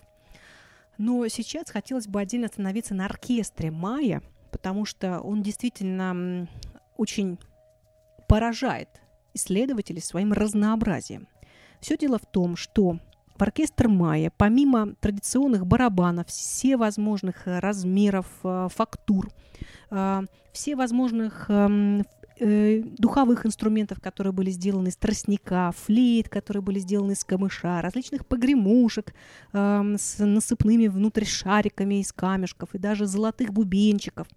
Но 0.97 1.27
сейчас 1.29 1.71
хотелось 1.71 2.07
бы 2.07 2.21
отдельно 2.21 2.47
остановиться 2.47 2.95
на 2.95 3.07
оркестре 3.07 3.71
Майя, 3.71 4.23
потому 4.53 4.85
что 4.85 5.21
он 5.21 5.43
действительно 5.43 6.49
очень 6.97 7.39
поражает 8.29 8.89
исследователей 9.35 10.01
своим 10.01 10.33
разнообразием. 10.33 11.29
Все 11.81 11.97
дело 11.97 12.19
в 12.19 12.27
том, 12.27 12.57
что 12.57 12.99
в 13.37 13.43
оркестр 13.43 13.89
Майя, 13.89 14.33
помимо 14.37 14.95
традиционных 15.01 15.67
барабанов, 15.67 16.29
все 16.29 16.77
возможных 16.77 17.49
э, 17.49 17.59
размеров, 17.59 18.27
э, 18.45 18.69
фактур, 18.73 19.29
э, 19.91 20.23
все 20.53 20.77
возможных 20.77 21.47
эм, 21.51 22.05
духовых 22.41 23.47
инструментов, 23.47 24.01
которые 24.01 24.33
были 24.33 24.51
сделаны 24.51 24.89
из 24.89 24.97
тростника, 24.97 25.73
флейт, 25.77 26.29
которые 26.29 26.63
были 26.63 26.79
сделаны 26.79 27.13
из 27.13 27.25
камыша, 27.25 27.81
различных 27.81 28.27
погремушек 28.27 29.15
эм, 29.53 29.97
с 29.99 30.25
насыпными 30.25 30.87
внутрь 30.89 31.25
шариками 31.25 32.01
из 32.01 32.13
камешков 32.13 32.75
и 32.75 32.79
даже 32.79 33.07
золотых 33.07 33.53
бубенчиков. 33.53 34.29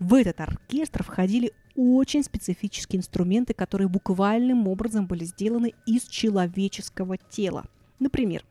В 0.00 0.14
этот 0.14 0.40
оркестр 0.40 1.02
входили 1.04 1.52
очень 1.80 2.22
специфические 2.22 2.98
инструменты, 2.98 3.54
которые 3.54 3.88
буквальным 3.88 4.68
образом 4.68 5.06
были 5.06 5.24
сделаны 5.24 5.72
из 5.86 6.04
человеческого 6.04 7.16
тела. 7.16 7.64
Например, 7.98 8.44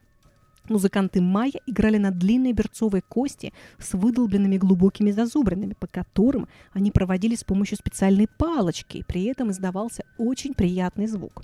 Музыканты 0.69 1.19
майя 1.19 1.59
играли 1.65 1.97
на 1.97 2.11
длинной 2.11 2.53
берцовой 2.53 3.01
кости 3.01 3.53
с 3.80 3.93
выдолбленными 3.93 4.57
глубокими 4.57 5.09
зазубринами, 5.09 5.73
по 5.80 5.88
которым 5.88 6.47
они 6.73 6.91
проводили 6.91 7.34
с 7.34 7.43
помощью 7.43 7.77
специальной 7.77 8.27
палочки, 8.27 8.97
и 8.97 9.03
при 9.03 9.23
этом 9.23 9.49
издавался 9.49 10.03
очень 10.19 10.53
приятный 10.53 11.07
звук. 11.07 11.41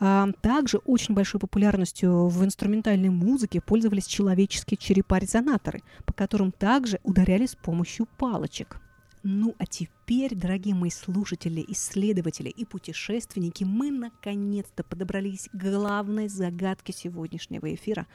А, 0.00 0.28
также 0.40 0.78
очень 0.78 1.14
большой 1.14 1.40
популярностью 1.40 2.28
в 2.28 2.42
инструментальной 2.42 3.10
музыке 3.10 3.60
пользовались 3.60 4.06
человеческие 4.06 4.78
черепа-резонаторы, 4.78 5.82
по 6.06 6.14
которым 6.14 6.50
также 6.52 7.00
ударяли 7.02 7.44
с 7.44 7.54
помощью 7.54 8.06
палочек. 8.16 8.80
Ну 9.24 9.54
а 9.58 9.66
теперь, 9.66 10.34
дорогие 10.34 10.74
мои 10.74 10.90
слушатели, 10.90 11.64
исследователи 11.68 12.48
и 12.48 12.64
путешественники, 12.64 13.64
мы 13.64 13.90
наконец-то 13.90 14.84
подобрались 14.84 15.48
к 15.52 15.56
главной 15.56 16.28
загадке 16.28 16.92
сегодняшнего 16.92 17.74
эфира, 17.74 18.06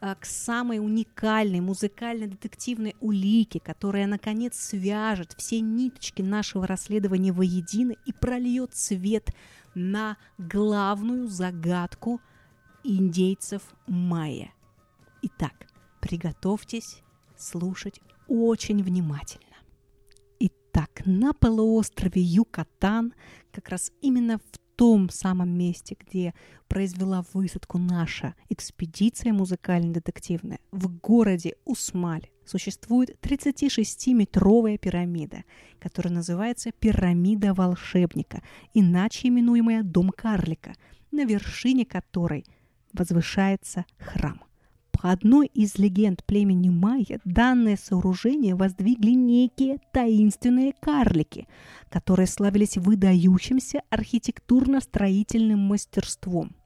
а, 0.00 0.16
к 0.16 0.24
самой 0.24 0.80
уникальной 0.80 1.60
музыкально-детективной 1.60 2.96
улике, 3.00 3.60
которая 3.60 4.06
наконец 4.06 4.58
свяжет 4.58 5.34
все 5.38 5.60
ниточки 5.60 6.22
нашего 6.22 6.66
расследования 6.66 7.32
воедино 7.32 7.94
и 8.04 8.12
прольет 8.12 8.74
свет 8.74 9.30
на 9.74 10.16
главную 10.38 11.28
загадку 11.28 12.20
индейцев 12.82 13.62
майя. 13.86 14.52
Итак, 15.22 15.68
приготовьтесь 16.00 17.02
слушать 17.36 18.00
очень 18.26 18.82
внимательно. 18.82 19.47
Так, 20.78 21.02
на 21.06 21.32
полуострове 21.32 22.22
Юкатан, 22.22 23.12
как 23.50 23.68
раз 23.68 23.90
именно 24.00 24.38
в 24.38 24.58
том 24.76 25.10
самом 25.10 25.48
месте, 25.48 25.96
где 25.98 26.34
произвела 26.68 27.24
высадку 27.32 27.78
наша 27.78 28.36
экспедиция 28.48 29.32
музыкально-детективная, 29.32 30.60
в 30.70 30.88
городе 31.00 31.56
Усмаль, 31.64 32.28
существует 32.44 33.18
36-метровая 33.20 34.78
пирамида, 34.78 35.42
которая 35.80 36.14
называется 36.14 36.70
пирамида 36.70 37.54
волшебника, 37.54 38.40
иначе 38.72 39.26
именуемая 39.26 39.82
Дом 39.82 40.10
карлика. 40.10 40.74
на 41.10 41.24
вершине 41.24 41.86
которой 41.86 42.44
возвышается 42.92 43.84
храм. 43.98 44.47
По 45.00 45.12
одной 45.12 45.46
из 45.46 45.78
легенд 45.78 46.24
племени 46.24 46.70
майя 46.70 47.20
данное 47.24 47.76
сооружение 47.76 48.56
воздвигли 48.56 49.12
некие 49.12 49.78
таинственные 49.92 50.72
карлики, 50.80 51.46
которые 51.88 52.26
славились 52.26 52.76
выдающимся 52.76 53.82
архитектурно-строительным 53.90 55.60
мастерством. 55.60 56.56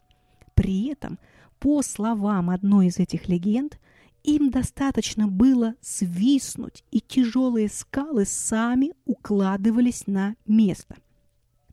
При 0.55 0.87
этом, 0.87 1.19
по 1.59 1.83
словам 1.83 2.49
одной 2.49 2.87
из 2.87 2.99
этих 2.99 3.29
легенд, 3.29 3.79
им 4.23 4.51
достаточно 4.51 5.29
было 5.29 5.75
свистнуть, 5.83 6.85
и 6.91 7.01
тяжелые 7.01 7.69
скалы 7.69 8.25
сами 8.25 8.93
укладывались 9.05 10.07
на 10.07 10.37
место– 10.47 10.97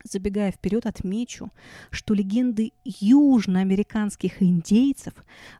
Забегая 0.04 0.50
вперед, 0.52 0.86
отмечу, 0.86 1.50
что 1.90 2.14
легенды 2.14 2.72
южноамериканских 2.84 4.42
индейцев, 4.42 5.12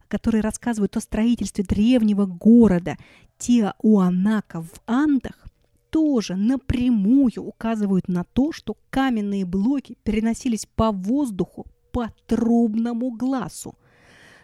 которые 0.08 0.40
рассказывают 0.40 0.96
о 0.96 1.00
строительстве 1.00 1.64
древнего 1.64 2.26
города 2.26 2.96
Тиауанака 3.38 4.62
в 4.62 4.80
Андах, 4.86 5.46
тоже 5.90 6.36
напрямую 6.36 7.42
указывают 7.42 8.08
на 8.08 8.24
то, 8.24 8.52
что 8.52 8.76
каменные 8.90 9.44
блоки 9.44 9.96
переносились 10.04 10.66
по 10.76 10.92
воздуху 10.92 11.66
по 11.92 12.10
трубному 12.26 13.10
глазу– 13.10 13.74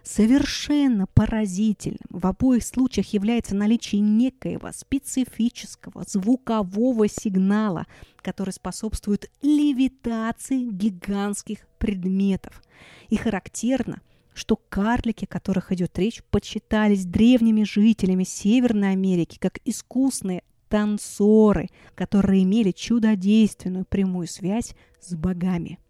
Совершенно 0.06 1.08
поразительным 1.08 1.98
в 2.10 2.28
обоих 2.28 2.62
случаях 2.62 3.12
является 3.12 3.56
наличие 3.56 4.00
некоего 4.00 4.70
специфического 4.70 6.04
звукового 6.06 7.08
сигнала, 7.08 7.86
который 8.18 8.52
способствует 8.52 9.28
левитации 9.42 10.70
гигантских 10.70 11.66
предметов. 11.78 12.62
И 13.08 13.16
характерно, 13.16 14.00
что 14.32 14.54
карлики, 14.54 15.24
о 15.24 15.26
которых 15.26 15.72
идет 15.72 15.98
речь, 15.98 16.22
почитались 16.30 17.04
древними 17.04 17.64
жителями 17.64 18.22
Северной 18.22 18.92
Америки 18.92 19.38
как 19.40 19.58
искусные 19.64 20.44
танцоры, 20.68 21.68
которые 21.96 22.44
имели 22.44 22.70
чудодейственную 22.70 23.84
прямую 23.84 24.28
связь 24.28 24.76
с 25.00 25.16
богами. 25.16 25.80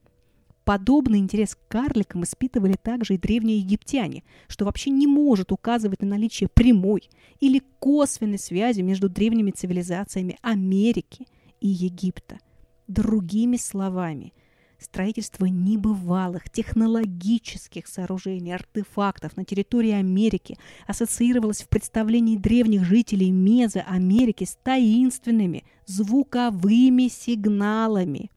Подобный 0.67 1.21
интерес 1.21 1.55
к 1.55 1.61
карликам 1.69 2.25
испытывали 2.25 2.75
также 2.75 3.15
и 3.15 3.19
древние 3.19 3.59
египтяне, 3.59 4.25
что 4.49 4.65
вообще 4.65 4.91
не 4.91 5.07
может 5.07 5.53
указывать 5.53 6.03
на 6.03 6.09
наличие 6.09 6.49
прямой 6.49 7.09
или 7.39 7.63
косвенной 7.79 8.41
связи 8.41 8.81
между 8.81 9.09
древними 9.09 9.53
цивилизациями 9.53 10.39
Америки 10.43 11.29
и 11.61 11.69
Египта. 11.69 12.41
Другими 12.89 13.59
словами, 13.59 14.35
строительство 14.81 15.45
небывалых 15.45 16.51
технологических 16.51 17.87
сооружений, 17.87 18.53
артефактов 18.53 19.37
на 19.37 19.45
территории 19.45 19.93
Америки 19.93 20.59
ассоциировалось 20.89 21.63
в 21.63 21.69
представлении 21.69 22.37
древних 22.37 22.83
жителей 22.83 23.31
Мезоамерики 23.31 24.43
с 24.43 24.59
таинственными 24.65 25.63
звуковыми 25.87 27.07
сигналами– 27.07 28.33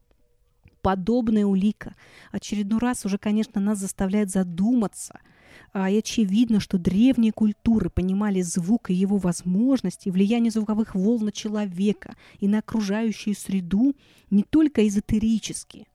подобная 0.81 1.45
улика 1.45 1.95
очередной 2.31 2.79
раз 2.79 3.05
уже, 3.05 3.17
конечно, 3.17 3.59
нас 3.61 3.79
заставляет 3.79 4.29
задуматься. 4.29 5.19
А, 5.71 5.89
и 5.89 5.99
очевидно, 5.99 6.59
что 6.59 6.77
древние 6.77 7.31
культуры 7.31 7.89
понимали 7.89 8.41
звук 8.41 8.89
и 8.89 8.93
его 8.93 9.17
возможности, 9.17 10.09
влияние 10.09 10.51
звуковых 10.51 10.95
волн 10.95 11.25
на 11.25 11.31
человека 11.31 12.15
и 12.39 12.47
на 12.47 12.59
окружающую 12.59 13.35
среду 13.35 13.95
не 14.31 14.43
только 14.43 14.87
эзотерически, 14.87 15.87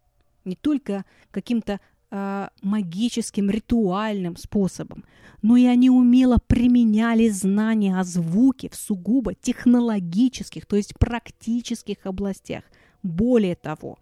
не 0.45 0.55
только 0.55 1.05
каким-то 1.31 1.81
э, 2.11 2.49
магическим, 2.63 3.51
ритуальным 3.51 4.37
способом, 4.37 5.05
но 5.43 5.57
и 5.57 5.67
они 5.67 5.91
умело 5.91 6.39
применяли 6.47 7.29
знания 7.29 7.99
о 7.99 8.05
звуке 8.05 8.69
в 8.71 8.77
сугубо 8.77 9.35
технологических, 9.35 10.67
то 10.67 10.77
есть 10.77 10.97
практических 10.99 11.99
областях. 12.05 12.63
Более 13.03 13.57
того, 13.57 13.99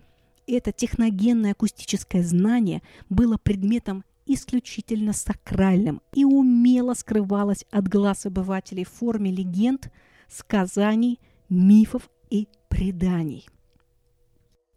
это 0.47 0.72
техногенное 0.72 1.53
акустическое 1.53 2.22
знание 2.22 2.82
было 3.09 3.36
предметом 3.36 4.05
исключительно 4.26 5.12
сакральным 5.12 6.01
и 6.12 6.24
умело 6.24 6.95
скрывалось 6.95 7.64
от 7.70 7.88
глаз 7.88 8.26
обывателей 8.26 8.84
в 8.84 8.90
форме 8.90 9.30
легенд, 9.30 9.93
сказаний, 10.28 11.20
мифов 11.49 12.11
и 12.30 12.49
преданий. 12.68 13.47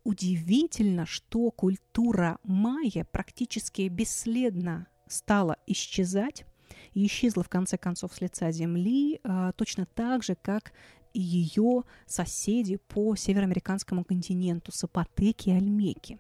Удивительно, 0.03 1.05
что 1.05 1.49
культура 1.51 2.38
майя 2.43 3.05
практически 3.11 3.88
бесследно 3.88 4.88
стала 5.07 5.57
исчезать 5.66 6.45
и 6.93 7.05
исчезла 7.07 7.43
в 7.43 7.49
конце 7.49 7.78
концов 7.78 8.13
с 8.13 8.22
лица 8.22 8.51
земли, 8.51 9.20
а, 9.24 9.51
точно 9.53 9.86
так 9.86 10.24
же, 10.24 10.36
как 10.36 10.74
и 11.16 11.22
ее 11.22 11.84
соседи 12.05 12.76
по 12.76 13.16
североамериканскому 13.16 14.03
континенту, 14.03 14.74
сапотеки 14.74 15.49
и 15.49 15.53
альмеки. 15.53 16.20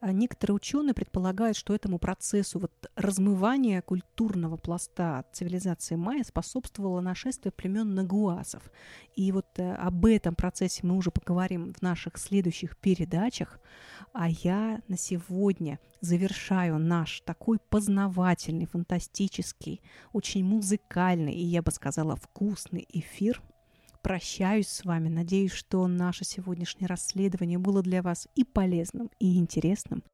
А 0.00 0.12
некоторые 0.12 0.56
ученые 0.56 0.92
предполагают, 0.92 1.56
что 1.56 1.74
этому 1.74 1.98
процессу 1.98 2.58
вот 2.58 2.72
размывания 2.96 3.80
культурного 3.80 4.56
пласта 4.56 5.24
цивилизации 5.32 5.94
майя 5.94 6.24
способствовало 6.24 7.00
нашествие 7.00 7.52
племен 7.52 7.94
нагуасов. 7.94 8.70
И 9.14 9.30
вот 9.32 9.46
э, 9.56 9.72
об 9.76 10.04
этом 10.04 10.34
процессе 10.34 10.80
мы 10.82 10.96
уже 10.96 11.10
поговорим 11.10 11.72
в 11.72 11.80
наших 11.80 12.18
следующих 12.18 12.76
передачах. 12.76 13.60
А 14.12 14.28
я 14.28 14.82
на 14.88 14.98
сегодня 14.98 15.78
завершаю 16.00 16.78
наш 16.78 17.20
такой 17.20 17.58
познавательный, 17.70 18.66
фантастический, 18.66 19.80
очень 20.12 20.44
музыкальный 20.44 21.32
и, 21.32 21.44
я 21.44 21.62
бы 21.62 21.70
сказала, 21.70 22.16
вкусный 22.16 22.84
эфир– 22.90 23.40
прощаюсь 24.04 24.68
с 24.68 24.84
вами. 24.84 25.08
Надеюсь, 25.08 25.52
что 25.52 25.88
наше 25.88 26.24
сегодняшнее 26.24 26.86
расследование 26.86 27.58
было 27.58 27.82
для 27.82 28.02
вас 28.02 28.28
и 28.34 28.44
полезным, 28.44 29.10
и 29.18 29.38
интересным. 29.38 30.04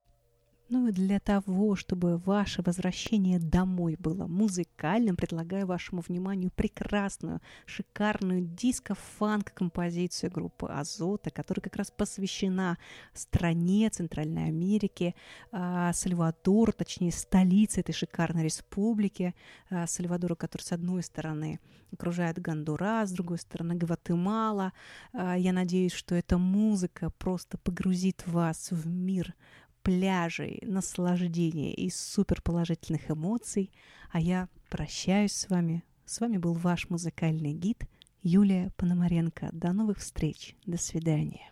Ну 0.72 0.86
и 0.86 0.92
для 0.92 1.18
того, 1.18 1.74
чтобы 1.74 2.18
ваше 2.18 2.62
возвращение 2.62 3.40
домой 3.40 3.96
было 3.98 4.28
музыкальным, 4.28 5.16
предлагаю 5.16 5.66
вашему 5.66 6.00
вниманию 6.00 6.52
прекрасную, 6.54 7.40
шикарную 7.66 8.42
диско-фанк-композицию 8.42 10.30
группы 10.30 10.68
Азота, 10.68 11.30
которая 11.30 11.62
как 11.64 11.74
раз 11.74 11.90
посвящена 11.90 12.78
стране 13.14 13.90
Центральной 13.90 14.44
Америки, 14.44 15.16
э, 15.50 15.90
Сальвадору, 15.92 16.72
точнее 16.72 17.10
столице 17.10 17.80
этой 17.80 17.92
шикарной 17.92 18.44
республики, 18.44 19.34
э, 19.70 19.88
Сальвадору, 19.88 20.36
который 20.36 20.62
с 20.62 20.70
одной 20.70 21.02
стороны 21.02 21.58
окружает 21.92 22.38
Гондурас, 22.38 23.08
с 23.08 23.12
другой 23.12 23.38
стороны 23.38 23.74
Гватемала. 23.74 24.72
Э, 25.12 25.34
я 25.36 25.52
надеюсь, 25.52 25.94
что 25.94 26.14
эта 26.14 26.38
музыка 26.38 27.10
просто 27.10 27.58
погрузит 27.58 28.22
вас 28.28 28.70
в 28.70 28.86
мир 28.86 29.34
пляжей, 29.82 30.60
наслаждения 30.62 31.72
и 31.72 31.90
суперположительных 31.90 33.10
эмоций. 33.10 33.70
А 34.10 34.20
я 34.20 34.48
прощаюсь 34.68 35.32
с 35.32 35.48
вами. 35.48 35.82
С 36.04 36.20
вами 36.20 36.38
был 36.38 36.54
ваш 36.54 36.88
музыкальный 36.90 37.52
гид 37.52 37.84
Юлия 38.22 38.70
Пономаренко. 38.76 39.50
До 39.52 39.72
новых 39.72 39.98
встреч. 39.98 40.56
До 40.66 40.76
свидания. 40.76 41.50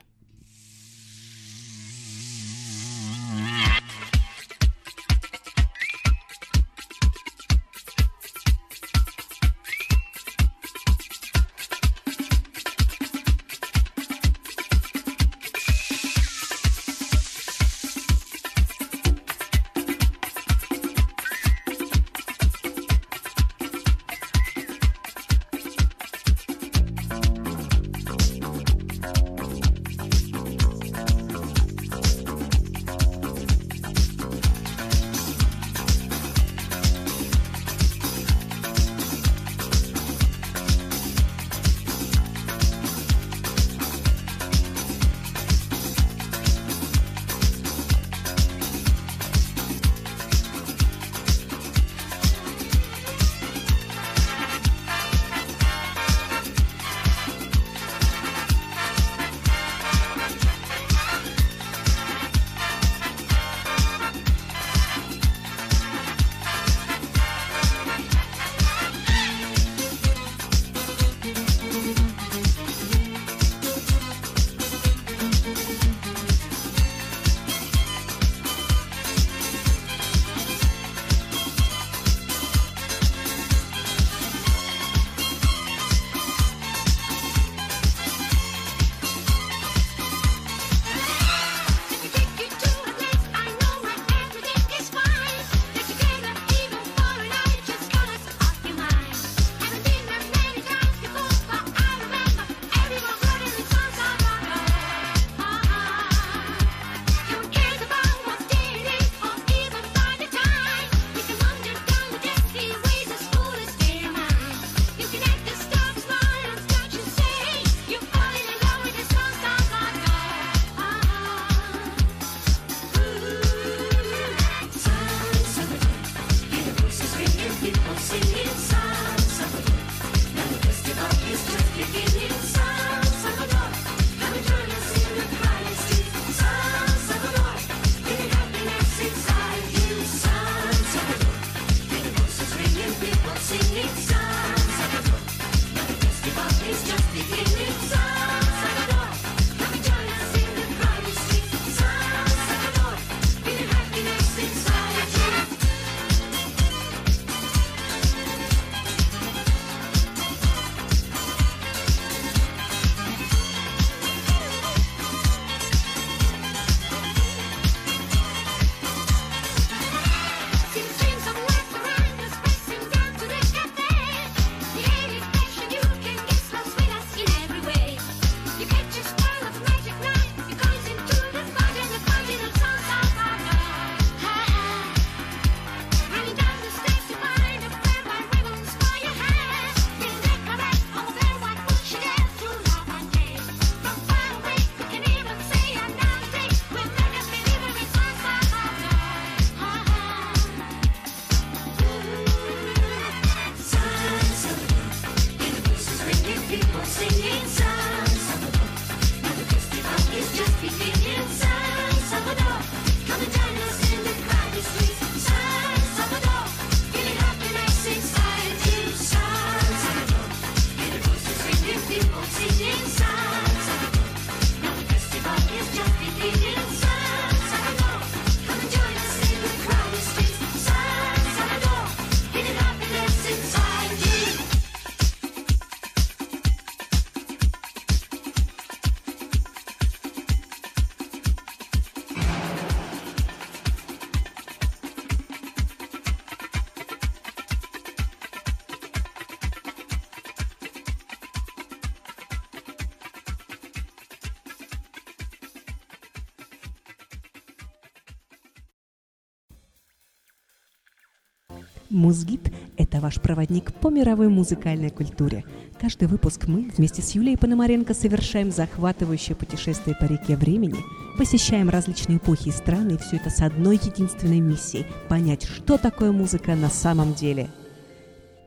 Музгид– 261.99 262.53
это 262.76 263.01
ваш 263.01 263.20
проводник 263.20 263.74
по 263.74 263.90
мировой 263.90 264.28
музыкальной 264.28 264.90
культуре. 264.90 265.44
Каждый 265.80 266.07
выпуск 266.07 266.46
мы 266.46 266.70
вместе 266.76 267.03
с 267.03 267.11
Юлией 267.11 267.36
Пономаренко 267.36 267.92
совершаем 267.92 268.53
захватывающее 268.53 269.34
путешествие 269.34 269.96
по 269.96 270.05
реке 270.05 270.36
времени, 270.36 270.76
посещаем 271.18 271.68
различные 271.68 272.18
эпохи 272.18 272.51
и 272.51 272.53
страны, 272.53 272.92
и 272.92 272.99
все 272.99 273.16
это 273.16 273.30
с 273.30 273.40
одной 273.40 273.80
единственной 273.82 274.38
миссией– 274.38 274.86
понять, 275.09 275.42
что 275.42 275.76
такое 275.76 276.12
музыка 276.12 276.55
на 276.55 276.70
самом 276.70 277.14
деле. 277.14 277.49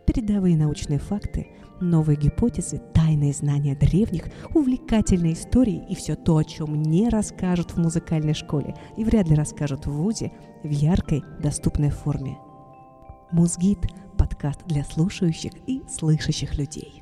Передовые 0.07 0.55
научные 0.55 0.99
факты, 0.99 1.47
новые 1.81 2.15
гипотезы, 2.15 2.81
тайные 2.93 3.33
знания 3.33 3.75
древних, 3.75 4.27
увлекательные 4.53 5.33
истории 5.33 5.83
и 5.89 5.95
все 5.95 6.15
то, 6.15 6.37
о 6.37 6.45
чем 6.45 6.81
не 6.81 7.09
расскажут 7.09 7.71
в 7.71 7.77
музыкальной 7.77 8.33
школе 8.33 8.75
и 8.95 9.03
вряд 9.03 9.27
ли 9.27 9.35
расскажут 9.35 9.87
в 9.87 9.91
ВУЗе 9.91 10.31
в 10.63 10.69
яркой, 10.69 11.21
доступной 11.41 11.89
форме– 11.89 12.37
Музгид– 13.31 13.79
подкаст 14.17 14.59
для 14.65 14.83
слушающих 14.83 15.53
и 15.65 15.81
слышащих 15.87 16.57
людей. 16.57 17.00